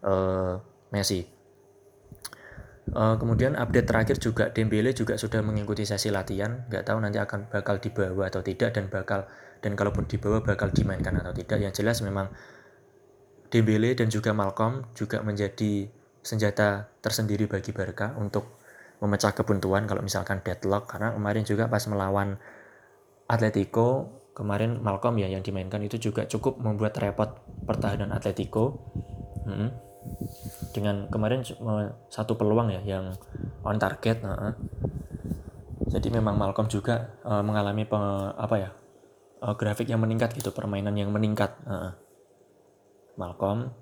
uh, 0.02 0.58
Messi. 0.90 1.22
Uh, 2.88 3.20
kemudian 3.20 3.52
update 3.52 3.84
terakhir 3.84 4.16
juga 4.16 4.48
Dembele 4.48 4.96
juga 4.96 5.14
sudah 5.20 5.44
mengikuti 5.44 5.84
sesi 5.84 6.08
latihan. 6.10 6.66
Nggak 6.66 6.88
tahu 6.88 6.98
nanti 7.04 7.20
akan 7.20 7.46
bakal 7.52 7.78
dibawa 7.78 8.32
atau 8.32 8.40
tidak 8.40 8.74
dan 8.74 8.88
bakal 8.90 9.28
dan 9.60 9.76
kalaupun 9.76 10.08
dibawa 10.08 10.40
bakal 10.42 10.72
dimainkan 10.72 11.14
atau 11.20 11.30
tidak. 11.36 11.60
Yang 11.60 11.84
jelas 11.84 12.00
memang 12.00 12.32
Dembele 13.48 13.96
dan 13.96 14.12
juga 14.12 14.36
Malcolm 14.36 14.92
juga 14.92 15.24
menjadi 15.24 15.88
senjata 16.20 16.92
tersendiri 17.00 17.48
bagi 17.48 17.72
Barca 17.72 18.12
untuk 18.20 18.60
memecah 19.00 19.32
kebuntuan 19.32 19.88
kalau 19.88 20.04
misalkan 20.04 20.44
deadlock. 20.44 20.90
Karena 20.90 21.16
kemarin 21.16 21.44
juga 21.48 21.64
pas 21.72 21.80
melawan 21.88 22.36
Atletico 23.28 24.18
kemarin 24.36 24.78
Malcolm 24.78 25.18
ya 25.18 25.26
yang 25.26 25.42
dimainkan 25.42 25.82
itu 25.82 25.98
juga 25.98 26.28
cukup 26.28 26.60
membuat 26.60 26.94
repot 27.00 27.40
pertahanan 27.64 28.12
Atletico. 28.12 28.78
Hmm. 29.48 29.72
dengan 30.76 31.08
kemarin 31.08 31.40
satu 32.08 32.36
peluang 32.38 32.68
ya 32.72 32.80
yang 32.84 33.12
on 33.64 33.76
target 33.76 34.24
uh 34.24 34.54
jadi 35.88 36.20
memang 36.20 36.36
Malcolm 36.36 36.68
juga 36.68 37.16
uh, 37.24 37.40
mengalami 37.40 37.88
apa 38.36 38.56
ya 38.60 38.70
uh, 39.40 39.56
grafik 39.56 39.88
yang 39.88 40.04
meningkat 40.04 40.36
gitu 40.36 40.52
permainan 40.52 40.92
yang 40.96 41.08
meningkat 41.08 41.56
uh 41.64 41.96
Malcolm 43.18 43.74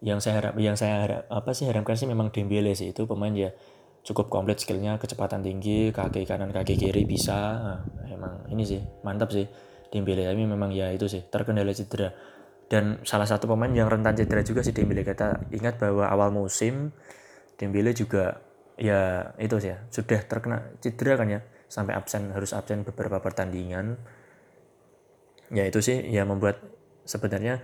yang 0.00 0.18
saya 0.18 0.40
harap 0.40 0.54
yang 0.58 0.74
saya 0.74 0.94
harap 1.06 1.22
apa 1.30 1.52
sih 1.52 1.68
harapkan 1.68 1.94
sih 1.94 2.08
memang 2.10 2.34
Dembele 2.34 2.74
sih. 2.74 2.90
Itu 2.90 3.06
pemain 3.06 3.32
ya 3.32 3.54
cukup 4.00 4.32
komplit 4.32 4.58
skillnya 4.58 4.96
kecepatan 4.96 5.44
tinggi 5.44 5.92
kaki 5.92 6.26
kanan 6.26 6.50
kaki 6.50 6.74
kiri 6.76 7.06
bisa. 7.06 7.38
Nah, 7.60 7.80
emang 8.10 8.48
ini 8.50 8.64
sih 8.64 8.80
mantap 9.06 9.30
sih 9.30 9.46
Dembele. 9.92 10.26
Tapi 10.26 10.42
memang 10.42 10.74
ya 10.74 10.90
itu 10.90 11.06
sih 11.06 11.22
terkendala 11.28 11.70
cedera. 11.70 12.10
Dan 12.70 13.02
salah 13.02 13.26
satu 13.26 13.50
pemain 13.50 13.70
yang 13.70 13.90
rentan 13.90 14.16
cedera 14.16 14.42
juga 14.42 14.64
sih 14.64 14.72
Dembele. 14.72 15.06
Kita 15.06 15.52
ingat 15.54 15.78
bahwa 15.78 16.08
awal 16.08 16.32
musim 16.32 16.90
Dembele 17.60 17.92
juga 17.92 18.40
ya 18.80 19.30
itu 19.36 19.60
sih 19.60 19.76
ya 19.76 19.84
sudah 19.92 20.20
terkena 20.24 20.72
cedera 20.80 21.14
kan 21.20 21.28
ya. 21.28 21.40
Sampai 21.70 21.94
absen 21.94 22.34
harus 22.34 22.50
absen 22.56 22.82
beberapa 22.82 23.20
pertandingan. 23.22 24.00
Ya 25.52 25.68
itu 25.68 25.78
sih 25.84 26.08
ya 26.08 26.24
membuat 26.24 26.62
sebenarnya 27.04 27.60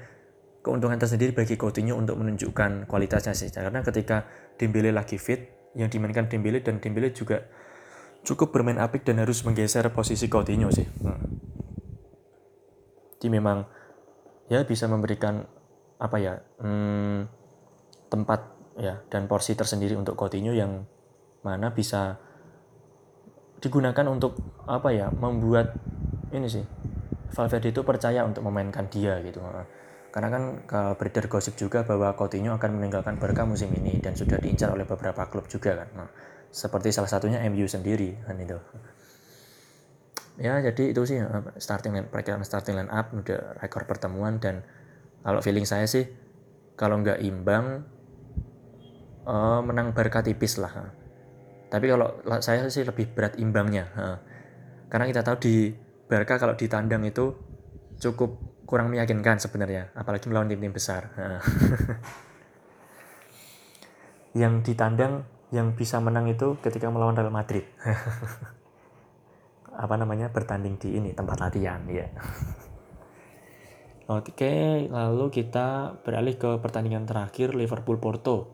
keuntungan 0.66 0.98
tersendiri 0.98 1.30
bagi 1.30 1.54
Coutinho 1.54 1.94
untuk 1.94 2.18
menunjukkan 2.18 2.90
kualitasnya 2.90 3.38
sih. 3.38 3.54
Karena 3.54 3.86
ketika 3.86 4.26
Dembele 4.58 4.90
lagi 4.90 5.14
fit 5.14 5.70
yang 5.78 5.86
dimainkan 5.86 6.26
Dembele 6.26 6.58
dan 6.58 6.82
Dembele 6.82 7.14
juga 7.14 7.46
cukup 8.26 8.50
bermain 8.50 8.82
apik 8.82 9.06
dan 9.06 9.22
harus 9.22 9.46
menggeser 9.46 9.86
posisi 9.94 10.26
Coutinho 10.26 10.74
sih. 10.74 10.82
Hmm. 11.06 11.38
jadi 13.16 13.42
memang 13.42 13.64
ya 14.52 14.66
bisa 14.68 14.90
memberikan 14.90 15.46
apa 15.96 16.16
ya 16.20 16.34
hmm, 16.60 17.24
tempat 18.12 18.40
ya 18.76 19.00
dan 19.08 19.24
porsi 19.30 19.56
tersendiri 19.56 19.96
untuk 19.96 20.18
Coutinho 20.18 20.52
yang 20.52 20.84
mana 21.40 21.72
bisa 21.72 22.18
digunakan 23.62 24.04
untuk 24.10 24.36
apa 24.68 24.92
ya 24.92 25.08
membuat 25.14 25.72
ini 26.34 26.50
sih 26.50 26.66
Valverde 27.32 27.72
itu 27.72 27.80
percaya 27.86 28.26
untuk 28.26 28.44
memainkan 28.44 28.90
dia 28.92 29.16
gitu 29.24 29.40
karena 30.16 30.32
kan 30.32 30.44
beredar 30.96 31.28
gosip 31.28 31.60
juga 31.60 31.84
bahwa 31.84 32.16
Coutinho 32.16 32.56
akan 32.56 32.80
meninggalkan 32.80 33.20
Barca 33.20 33.44
musim 33.44 33.68
ini 33.76 34.00
dan 34.00 34.16
sudah 34.16 34.40
diincar 34.40 34.72
oleh 34.72 34.88
beberapa 34.88 35.28
klub 35.28 35.44
juga 35.44 35.76
kan. 35.76 35.88
Nah, 35.92 36.08
seperti 36.48 36.88
salah 36.88 37.12
satunya 37.12 37.44
MU 37.52 37.68
sendiri 37.68 38.16
kan 38.24 38.40
itu. 38.40 38.56
Ya 40.40 40.56
jadi 40.64 40.96
itu 40.96 41.04
sih 41.04 41.20
starting 41.60 42.00
line 42.00 42.08
perakiraan 42.08 42.40
starting 42.48 42.80
line 42.80 42.88
up 42.88 43.12
udah 43.12 43.60
rekor 43.60 43.84
pertemuan 43.84 44.40
dan 44.40 44.64
kalau 45.20 45.44
feeling 45.44 45.68
saya 45.68 45.84
sih 45.84 46.08
kalau 46.80 46.96
nggak 47.04 47.20
imbang 47.20 47.84
uh, 49.28 49.60
menang 49.60 49.92
Barca 49.92 50.24
tipis 50.24 50.56
lah. 50.56 50.96
Tapi 51.68 51.92
kalau 51.92 52.24
saya 52.40 52.64
sih 52.72 52.88
lebih 52.88 53.12
berat 53.12 53.36
imbangnya. 53.36 53.84
Karena 54.88 55.04
kita 55.12 55.20
tahu 55.20 55.36
di 55.44 55.76
Barca 56.08 56.40
kalau 56.40 56.56
ditandang 56.56 57.04
itu 57.04 57.36
cukup 58.00 58.55
kurang 58.66 58.90
meyakinkan 58.90 59.38
sebenarnya, 59.38 59.94
apalagi 59.94 60.26
melawan 60.26 60.50
tim-tim 60.50 60.74
besar. 60.74 61.14
yang 64.40 64.60
ditandang 64.60 65.24
yang 65.54 65.78
bisa 65.78 66.02
menang 66.02 66.26
itu 66.26 66.58
ketika 66.58 66.90
melawan 66.90 67.14
Real 67.14 67.30
Madrid. 67.30 67.62
Apa 69.86 69.94
namanya? 69.94 70.34
bertanding 70.34 70.82
di 70.82 70.98
ini 70.98 71.14
tempat 71.14 71.38
latihan, 71.38 71.86
ya. 71.86 72.10
Oke, 74.10 74.86
lalu 74.90 75.26
kita 75.30 75.98
beralih 76.02 76.34
ke 76.38 76.58
pertandingan 76.62 77.06
terakhir 77.06 77.54
Liverpool 77.54 77.98
Porto. 77.98 78.50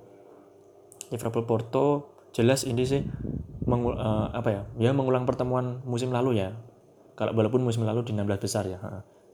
Liverpool 1.12 1.44
Porto 1.44 2.16
jelas 2.33 2.64
ini 2.64 2.88
sih 2.88 3.05
mengul, 3.68 4.01
uh, 4.01 4.33
apa 4.33 4.48
ya? 4.48 4.62
Ya 4.81 4.96
mengulang 4.96 5.29
pertemuan 5.29 5.85
musim 5.85 6.09
lalu 6.09 6.40
ya. 6.40 6.57
Kalau 7.16 7.37
walaupun 7.37 7.61
musim 7.61 7.85
lalu 7.85 8.09
di 8.09 8.16
16 8.16 8.40
besar 8.40 8.64
ya 8.64 8.81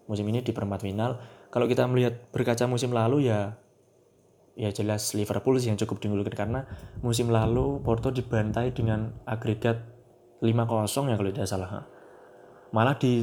musim 0.09 0.25
ini 0.27 0.41
di 0.41 0.51
perempat 0.57 0.83
final. 0.83 1.21
Kalau 1.53 1.69
kita 1.69 1.85
melihat 1.85 2.33
berkaca 2.33 2.65
musim 2.65 2.91
lalu 2.91 3.29
ya 3.29 3.61
ya 4.59 4.75
jelas 4.75 5.15
Liverpool 5.15 5.55
sih 5.63 5.71
yang 5.71 5.79
cukup 5.79 6.03
diunggulkan 6.03 6.35
karena 6.35 6.67
musim 7.05 7.31
lalu 7.31 7.79
Porto 7.79 8.11
dibantai 8.11 8.75
dengan 8.75 9.15
agregat 9.23 9.79
5-0 10.43 11.13
ya 11.13 11.15
kalau 11.15 11.31
tidak 11.31 11.47
salah. 11.47 11.87
Malah 12.75 12.99
di 12.99 13.23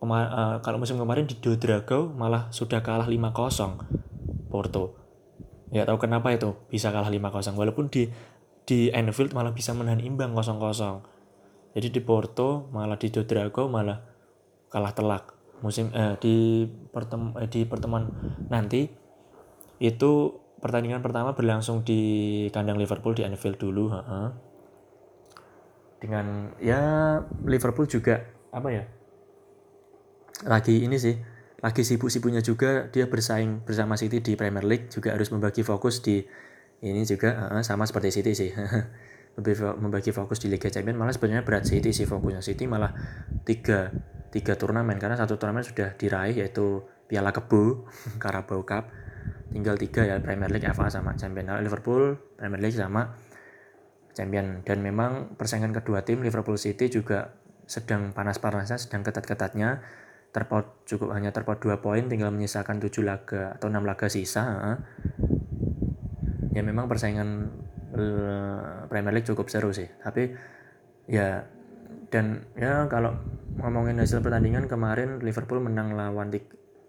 uh, 0.00 0.56
kalau 0.64 0.80
musim 0.80 0.96
kemarin 0.96 1.28
di 1.28 1.36
Dodrago 1.36 2.08
malah 2.16 2.48
sudah 2.48 2.80
kalah 2.80 3.04
5-0 3.04 4.48
Porto. 4.48 4.96
Ya 5.70 5.84
tahu 5.84 6.00
kenapa 6.00 6.32
itu 6.32 6.56
bisa 6.72 6.88
kalah 6.90 7.12
5-0 7.12 7.60
walaupun 7.60 7.92
di 7.92 8.08
di 8.64 8.88
Anfield 8.94 9.34
malah 9.34 9.52
bisa 9.52 9.76
menahan 9.76 10.00
imbang 10.00 10.32
0-0. 10.32 10.56
Jadi 11.76 11.88
di 11.92 12.00
Porto 12.00 12.70
malah 12.72 12.96
di 12.96 13.12
Dodrago 13.12 13.68
malah 13.68 14.00
kalah 14.72 14.94
telak 14.94 15.39
musim 15.60 15.92
eh, 15.92 16.16
di 16.20 16.64
pertem 16.68 17.36
eh, 17.36 17.48
di 17.48 17.64
pertemuan 17.68 18.08
nanti 18.48 18.88
itu 19.80 20.10
pertandingan 20.60 21.00
pertama 21.00 21.32
berlangsung 21.32 21.84
di 21.84 22.00
kandang 22.52 22.76
Liverpool 22.76 23.16
di 23.16 23.24
Anfield 23.24 23.56
dulu 23.56 23.88
ha 23.92 24.00
-ha. 24.04 24.20
dengan 26.00 26.52
ya 26.60 26.80
Liverpool 27.44 27.88
juga 27.88 28.20
apa 28.52 28.68
ya 28.68 28.84
lagi 30.44 30.84
ini 30.84 30.96
sih 30.96 31.16
lagi 31.60 31.84
sibuk-sibuknya 31.84 32.40
juga 32.40 32.88
dia 32.88 33.04
bersaing 33.04 33.64
bersama 33.68 33.96
City 34.00 34.24
di 34.24 34.32
Premier 34.32 34.64
League 34.64 34.88
juga 34.88 35.12
harus 35.12 35.28
membagi 35.28 35.60
fokus 35.60 36.00
di 36.00 36.24
ini 36.80 37.04
juga 37.04 37.52
uh, 37.52 37.60
sama 37.60 37.84
seperti 37.84 38.08
City 38.20 38.32
sih 38.32 38.50
lebih 39.36 39.54
membagi 39.76 40.10
fokus 40.10 40.40
di 40.40 40.48
Liga 40.48 40.72
Champions 40.72 40.96
malah 40.96 41.12
sebenarnya 41.12 41.44
berat 41.44 41.68
City 41.68 41.92
sih 41.92 42.08
fokusnya 42.08 42.40
City 42.40 42.64
malah 42.64 42.96
tiga 43.44 43.92
tiga 44.30 44.54
turnamen 44.54 44.96
karena 44.96 45.18
satu 45.18 45.36
turnamen 45.36 45.66
sudah 45.66 45.94
diraih 45.98 46.38
yaitu 46.38 46.86
Piala 47.10 47.34
Kebu 47.34 47.86
Carabao 48.22 48.62
Cup. 48.62 48.90
Tinggal 49.50 49.74
tiga 49.76 50.06
ya 50.06 50.22
Premier 50.22 50.46
League 50.46 50.66
FA 50.70 50.86
sama 50.86 51.18
Champion 51.18 51.58
Liverpool 51.58 52.14
Premier 52.38 52.62
League 52.62 52.78
sama 52.78 53.18
Champion 54.14 54.62
dan 54.62 54.78
memang 54.78 55.34
persaingan 55.34 55.74
kedua 55.74 56.06
tim 56.06 56.22
Liverpool 56.22 56.54
City 56.54 56.86
juga 56.86 57.34
sedang 57.66 58.14
panas-panasnya 58.14 58.78
sedang 58.78 59.02
ketat-ketatnya. 59.02 59.82
Terpaut 60.30 60.86
cukup 60.86 61.10
hanya 61.10 61.34
terpaut 61.34 61.58
dua 61.58 61.82
poin 61.82 62.06
tinggal 62.06 62.30
menyisakan 62.30 62.78
tujuh 62.78 63.02
laga 63.02 63.58
atau 63.58 63.66
enam 63.66 63.82
laga 63.82 64.06
sisa 64.06 64.78
ya 66.54 66.62
memang 66.62 66.86
persaingan 66.86 67.50
eh, 67.94 68.86
Premier 68.86 69.14
League 69.14 69.26
cukup 69.26 69.50
seru 69.50 69.74
sih. 69.74 69.90
Tapi 69.90 70.30
ya 71.10 71.42
dan 72.10 72.44
ya 72.58 72.90
kalau 72.90 73.14
ngomongin 73.62 74.02
hasil 74.02 74.18
pertandingan 74.18 74.66
kemarin 74.66 75.22
Liverpool 75.22 75.62
menang 75.62 75.94
lawan 75.94 76.34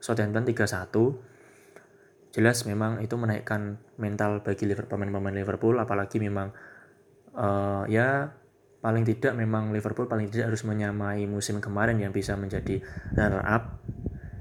Southampton 0.02 0.46
3-1 0.50 0.90
jelas 2.34 2.64
memang 2.66 3.04
itu 3.06 3.14
menaikkan 3.20 3.78
mental 4.02 4.42
bagi 4.42 4.66
pemain-pemain 4.66 5.36
Liverpool 5.36 5.78
apalagi 5.78 6.18
memang 6.18 6.50
uh, 7.38 7.86
ya 7.86 8.34
paling 8.82 9.06
tidak 9.06 9.38
memang 9.38 9.70
Liverpool 9.70 10.10
paling 10.10 10.32
tidak 10.34 10.50
harus 10.50 10.66
menyamai 10.66 11.30
musim 11.30 11.62
kemarin 11.62 12.02
yang 12.02 12.10
bisa 12.10 12.34
menjadi 12.34 12.82
runner 13.14 13.46
up 13.46 13.84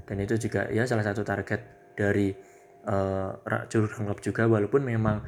dan 0.09 0.17
itu 0.17 0.35
juga 0.41 0.65
ya 0.73 0.87
salah 0.89 1.05
satu 1.05 1.21
target 1.21 1.93
dari 1.93 2.33
uh, 2.89 3.37
Jurgen 3.69 4.09
Klopp 4.09 4.23
juga 4.25 4.49
walaupun 4.49 4.81
memang 4.81 5.21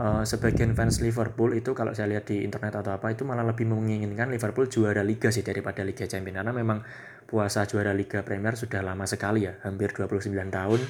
uh, 0.00 0.22
sebagian 0.24 0.72
fans 0.72 1.04
Liverpool 1.04 1.52
itu 1.52 1.76
kalau 1.76 1.92
saya 1.92 2.08
lihat 2.08 2.32
di 2.32 2.40
internet 2.40 2.80
atau 2.80 2.96
apa 2.96 3.12
itu 3.12 3.28
malah 3.28 3.44
lebih 3.44 3.68
menginginkan 3.68 4.32
Liverpool 4.32 4.66
juara 4.66 5.04
Liga 5.04 5.28
sih 5.28 5.44
daripada 5.44 5.84
Liga 5.84 6.08
Champions. 6.08 6.40
Karena 6.40 6.52
memang 6.56 6.80
puasa 7.28 7.68
juara 7.68 7.92
Liga 7.92 8.24
Premier 8.24 8.56
sudah 8.56 8.80
lama 8.80 9.04
sekali 9.04 9.44
ya 9.44 9.60
hampir 9.62 9.92
29 9.92 10.32
tahun 10.32 10.80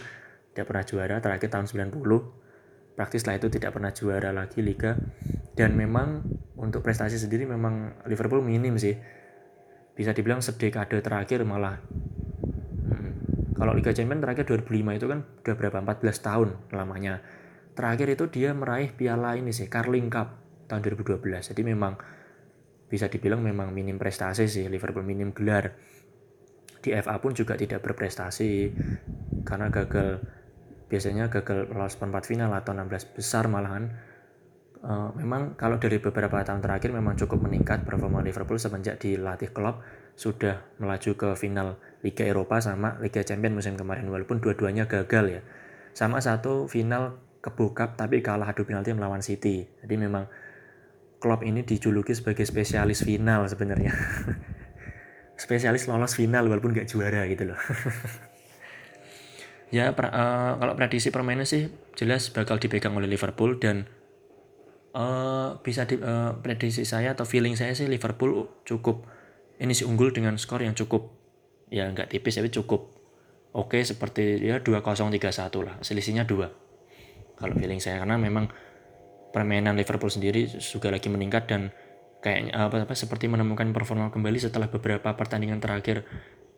tidak 0.51 0.64
pernah 0.66 0.85
juara 0.87 1.16
terakhir 1.20 1.49
tahun 1.53 1.66
90 1.68 2.96
praktis 2.96 3.23
lah 3.27 3.37
itu 3.37 3.49
tidak 3.53 3.70
pernah 3.75 3.90
juara 3.90 4.31
lagi 4.31 4.62
Liga. 4.62 4.94
Dan 5.51 5.77
memang 5.77 6.25
untuk 6.57 6.81
prestasi 6.81 7.18
sendiri 7.20 7.44
memang 7.44 8.07
Liverpool 8.07 8.40
minim 8.40 8.79
sih. 8.79 8.94
Bisa 9.92 10.16
dibilang 10.16 10.40
sedekade 10.40 11.03
terakhir 11.05 11.44
malah. 11.44 11.77
Hmm, 12.88 13.12
kalau 13.59 13.77
Liga 13.77 13.92
Champions 13.92 14.25
terakhir 14.25 14.49
2005 14.49 14.96
itu 14.96 15.07
kan 15.11 15.18
udah 15.27 15.55
berapa? 15.59 15.77
14 15.85 16.25
tahun 16.25 16.49
lamanya 16.73 17.20
terakhir 17.74 18.09
itu 18.12 18.24
dia 18.28 18.50
meraih 18.52 18.92
piala 18.92 19.38
ini 19.38 19.54
sih 19.54 19.70
Carling 19.70 20.11
Cup 20.11 20.40
tahun 20.66 20.80
2012 20.85 21.50
jadi 21.54 21.62
memang 21.66 21.94
bisa 22.90 23.06
dibilang 23.06 23.38
memang 23.38 23.70
minim 23.70 23.94
prestasi 23.96 24.50
sih 24.50 24.66
Liverpool 24.66 25.06
minim 25.06 25.30
gelar. 25.30 25.78
Di 26.83 26.90
FA 26.98 27.22
pun 27.22 27.30
juga 27.30 27.54
tidak 27.54 27.87
berprestasi 27.87 28.74
karena 29.46 29.70
gagal 29.70 30.18
biasanya 30.90 31.30
gagal 31.30 31.70
lolos 31.70 31.94
perempat 31.94 32.26
final 32.26 32.50
atau 32.50 32.74
16 32.74 33.14
besar 33.14 33.46
malahan. 33.46 33.94
Uh, 34.80 35.12
memang 35.12 35.61
kalau 35.61 35.76
dari 35.76 36.00
beberapa 36.00 36.40
tahun 36.40 36.64
terakhir 36.64 36.90
memang 36.90 37.12
cukup 37.14 37.46
meningkat 37.46 37.85
performa 37.85 38.24
Liverpool 38.24 38.56
semenjak 38.56 38.96
dilatih 38.96 39.52
klub 39.52 39.85
sudah 40.16 40.64
melaju 40.80 41.12
ke 41.20 41.28
final 41.37 41.76
Liga 42.00 42.24
Eropa 42.24 42.64
sama 42.64 42.96
Liga 42.98 43.22
Champions 43.22 43.61
musim 43.61 43.78
kemarin. 43.78 44.09
Walaupun 44.09 44.42
dua-duanya 44.42 44.90
gagal 44.90 45.24
ya. 45.30 45.40
Sama 45.94 46.18
satu 46.18 46.66
final 46.66 47.30
kebokap 47.40 47.96
tapi 47.96 48.20
kalah 48.20 48.53
adu 48.53 48.68
penalti 48.68 48.92
melawan 48.92 49.24
City. 49.24 49.64
Jadi 49.81 49.94
memang 49.96 50.29
klub 51.20 51.44
ini 51.44 51.64
dijuluki 51.64 52.16
sebagai 52.16 52.44
spesialis 52.44 53.05
final 53.05 53.48
sebenarnya. 53.48 53.92
spesialis 55.40 55.88
lolos 55.88 56.16
final 56.16 56.48
walaupun 56.48 56.76
gak 56.76 56.88
juara 56.88 57.24
gitu 57.29 57.48
loh. 57.48 57.61
ya 59.76 59.96
pra, 59.96 60.09
uh, 60.11 60.53
kalau 60.61 60.74
prediksi 60.76 61.09
permainan 61.09 61.48
sih 61.48 61.72
jelas 61.96 62.29
bakal 62.35 62.61
dipegang 62.61 62.92
oleh 62.92 63.07
Liverpool 63.07 63.57
dan 63.57 63.88
uh, 64.92 65.57
bisa 65.62 65.87
di, 65.87 65.96
uh, 65.96 66.37
prediksi 66.42 66.83
saya 66.83 67.14
atau 67.14 67.24
feeling 67.24 67.55
saya 67.55 67.72
sih 67.72 67.87
Liverpool 67.87 68.50
cukup 68.66 69.07
ini 69.62 69.72
sih 69.72 69.87
unggul 69.87 70.11
dengan 70.11 70.35
skor 70.37 70.66
yang 70.66 70.74
cukup 70.74 71.14
ya 71.70 71.87
nggak 71.87 72.11
tipis 72.11 72.42
tapi 72.42 72.50
cukup 72.50 72.90
oke 73.55 73.79
seperti 73.79 74.42
ya 74.42 74.59
2-0 74.59 74.83
3-1 74.83 75.22
lah 75.62 75.79
selisihnya 75.81 76.26
2 76.26 76.69
kalau 77.40 77.57
feeling 77.57 77.81
saya 77.81 78.05
karena 78.05 78.20
memang 78.20 78.53
permainan 79.33 79.74
Liverpool 79.74 80.12
sendiri 80.12 80.46
juga 80.61 80.92
lagi 80.92 81.09
meningkat 81.09 81.48
dan 81.48 81.72
kayaknya 82.20 82.53
apa 82.53 82.85
apa 82.85 82.92
seperti 82.92 83.33
menemukan 83.33 83.72
performa 83.72 84.12
kembali 84.12 84.37
setelah 84.37 84.68
beberapa 84.68 85.16
pertandingan 85.16 85.59
terakhir 85.59 86.05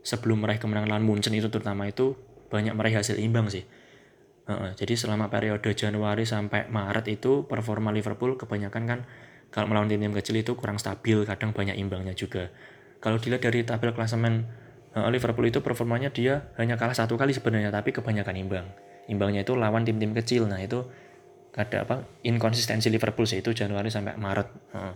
sebelum 0.03 0.43
meraih 0.43 0.59
kemenangan 0.59 0.91
lawan 0.91 1.07
Munchen 1.07 1.33
itu 1.39 1.47
terutama 1.47 1.87
itu 1.87 2.19
banyak 2.51 2.75
meraih 2.75 2.99
hasil 2.99 3.17
imbang 3.23 3.47
sih 3.47 3.63
Uh, 4.43 4.75
jadi 4.75 4.99
selama 4.99 5.31
periode 5.31 5.71
Januari 5.71 6.27
sampai 6.27 6.67
Maret 6.67 7.07
itu 7.07 7.47
performa 7.47 7.95
Liverpool 7.95 8.35
kebanyakan 8.35 8.85
kan 8.91 9.01
kalau 9.55 9.71
melawan 9.71 9.87
tim-tim 9.87 10.11
kecil 10.11 10.35
itu 10.41 10.59
kurang 10.59 10.83
stabil, 10.83 11.23
kadang 11.23 11.55
banyak 11.55 11.79
imbangnya 11.79 12.17
juga. 12.17 12.51
Kalau 12.99 13.23
dilihat 13.23 13.45
dari 13.45 13.63
tabel 13.63 13.95
klasemen 13.95 14.51
uh, 14.99 15.07
Liverpool 15.13 15.47
itu 15.47 15.63
performanya 15.63 16.11
dia 16.11 16.51
hanya 16.59 16.75
kalah 16.75 16.97
satu 16.97 17.15
kali 17.15 17.31
sebenarnya, 17.31 17.71
tapi 17.71 17.95
kebanyakan 17.95 18.35
imbang. 18.35 18.67
Imbangnya 19.11 19.43
itu 19.43 19.59
lawan 19.59 19.83
tim-tim 19.83 20.15
kecil. 20.15 20.47
Nah 20.47 20.63
itu 20.63 20.85
ada 21.53 21.85
apa 21.85 21.97
inkonsistensi 22.25 22.89
Liverpool 22.89 23.29
sih 23.29 23.43
itu 23.43 23.53
Januari 23.53 23.93
sampai 23.93 24.17
Maret. 24.17 24.49
Uh. 24.73 24.95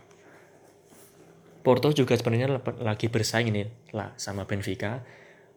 Porto 1.66 1.90
juga 1.90 2.14
sebenarnya 2.14 2.62
lagi 2.78 3.10
bersaing 3.10 3.50
ini 3.50 3.66
lah 3.90 4.14
sama 4.14 4.46
Benfica 4.46 5.02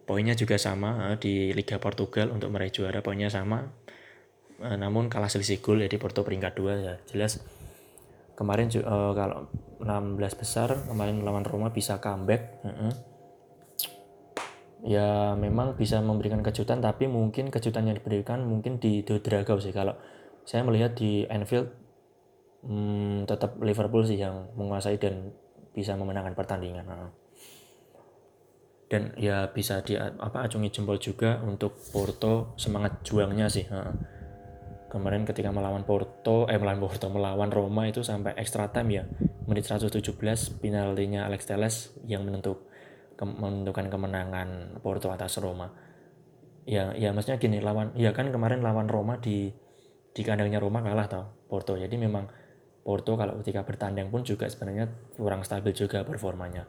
poinnya 0.09 0.33
juga 0.33 0.57
sama 0.57 1.13
uh, 1.13 1.17
di 1.21 1.53
Liga 1.53 1.77
Portugal 1.77 2.33
untuk 2.33 2.49
meraih 2.49 2.73
juara 2.73 3.05
poinnya 3.05 3.29
sama 3.29 3.69
uh, 4.57 4.73
namun 4.73 5.05
kalah 5.05 5.29
selisih 5.29 5.61
gol 5.61 5.85
jadi 5.85 6.01
Porto 6.01 6.25
peringkat 6.25 6.57
dua 6.57 6.73
ya 6.81 6.95
jelas 7.13 7.45
kemarin 8.33 8.73
uh, 8.81 9.13
kalau 9.13 9.53
16 9.77 10.17
besar 10.41 10.73
kemarin 10.89 11.21
melawan 11.21 11.45
Roma 11.45 11.69
bisa 11.69 12.01
comeback 12.01 12.57
-uh. 12.65 12.89
Ya 14.83 15.35
memang 15.35 15.75
bisa 15.75 15.99
memberikan 15.99 16.39
kejutan 16.39 16.79
tapi 16.79 17.11
mungkin 17.11 17.51
kejutan 17.51 17.87
yang 17.91 17.99
diberikan 17.99 18.47
mungkin 18.47 18.79
di 18.79 19.03
Dragao 19.03 19.59
sih. 19.59 19.75
Kalau 19.75 19.95
saya 20.47 20.63
melihat 20.63 20.95
di 20.95 21.27
Anfield 21.27 21.67
hmm, 22.63 23.27
tetap 23.27 23.59
Liverpool 23.59 24.07
sih 24.07 24.19
yang 24.19 24.51
menguasai 24.55 24.99
dan 24.99 25.35
bisa 25.75 25.95
memenangkan 25.95 26.35
pertandingan. 26.35 27.11
Dan 28.89 29.13
ya 29.21 29.53
bisa 29.53 29.85
di 29.85 29.93
apa 29.95 30.49
acungi 30.49 30.73
jempol 30.73 30.97
juga 30.97 31.37
untuk 31.45 31.77
Porto 31.93 32.57
semangat 32.57 33.05
juangnya 33.05 33.45
sih. 33.45 33.69
Kemarin 34.89 35.21
ketika 35.29 35.53
melawan 35.53 35.85
Porto 35.85 36.49
eh 36.49 36.57
melawan 36.57 36.81
Porto 36.81 37.05
melawan 37.13 37.53
Roma 37.53 37.85
itu 37.85 38.01
sampai 38.01 38.33
extra 38.41 38.65
time 38.73 38.89
ya. 38.89 39.03
Menit 39.45 39.69
117 39.69 40.01
penaltinya 40.57 41.29
Alex 41.29 41.45
Teles 41.45 41.93
yang 42.09 42.25
menentuk 42.25 42.68
ke, 43.19 43.27
menentukan 43.27 43.91
kemenangan 43.91 44.79
Porto 44.79 45.11
atas 45.11 45.35
Roma. 45.43 45.67
Ya 46.63 46.95
ya 46.95 47.11
maksudnya 47.11 47.35
gini 47.35 47.59
lawan 47.59 47.91
ya 47.99 48.15
kan 48.15 48.31
kemarin 48.31 48.63
lawan 48.63 48.87
Roma 48.87 49.19
di 49.19 49.51
di 50.15 50.21
kandangnya 50.23 50.63
Roma 50.63 50.79
kalah 50.79 51.11
tau 51.11 51.25
Porto. 51.51 51.75
Jadi 51.75 51.99
memang 51.99 52.31
Porto 52.79 53.19
kalau 53.19 53.35
ketika 53.43 53.67
bertanding 53.67 54.07
pun 54.07 54.23
juga 54.23 54.47
sebenarnya 54.47 54.87
kurang 55.19 55.43
stabil 55.43 55.75
juga 55.75 56.07
performanya. 56.07 56.63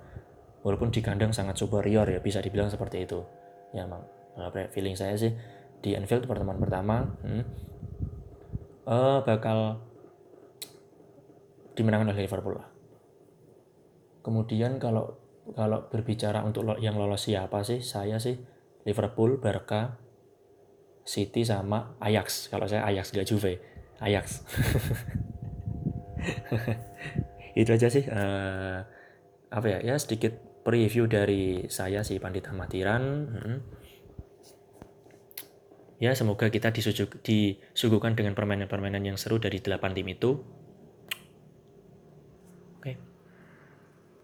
Walaupun 0.66 0.90
di 0.90 1.00
kandang 1.00 1.30
sangat 1.30 1.56
superior 1.56 2.04
ya 2.10 2.18
bisa 2.18 2.42
dibilang 2.42 2.66
seperti 2.66 3.06
itu. 3.06 3.22
Ya 3.70 3.86
emang 3.86 4.02
feeling 4.74 4.98
saya 4.98 5.14
sih 5.14 5.30
di 5.80 5.96
Anfield 5.96 6.28
pertemuan 6.28 6.60
pertama 6.60 7.08
hmm, 7.24 7.44
uh, 8.84 9.18
bakal 9.24 9.80
dimenangkan 11.78 12.12
oleh 12.12 12.26
Liverpool 12.26 12.60
lah. 12.60 12.68
Kemudian 14.20 14.76
kalau 14.76 15.19
kalau 15.54 15.88
berbicara 15.90 16.42
untuk 16.42 16.66
yang 16.78 16.96
lolos 16.96 17.26
siapa 17.26 17.62
sih 17.64 17.80
saya 17.82 18.18
sih 18.22 18.38
Liverpool 18.86 19.38
Barca 19.42 19.98
City 21.04 21.42
sama 21.42 21.96
Ajax 22.00 22.48
kalau 22.48 22.68
saya 22.68 22.86
Ajax 22.86 23.12
gak 23.12 23.28
Juve 23.28 23.60
Ajax 24.00 24.46
itu 27.60 27.70
aja 27.72 27.88
sih 27.90 28.04
uh, 28.06 28.78
apa 29.50 29.66
ya 29.66 29.78
ya 29.82 29.94
sedikit 29.98 30.50
preview 30.62 31.08
dari 31.08 31.66
saya 31.72 32.04
si 32.04 32.20
Pandita 32.20 32.52
Matiran. 32.52 33.02
Hmm. 33.26 33.58
Ya, 36.00 36.16
semoga 36.16 36.48
kita 36.48 36.72
disuguhkan 36.72 38.16
dengan 38.16 38.32
permainan-permainan 38.32 39.04
yang 39.04 39.20
seru 39.20 39.36
dari 39.36 39.60
delapan 39.60 39.92
tim 39.92 40.08
itu. 40.08 40.40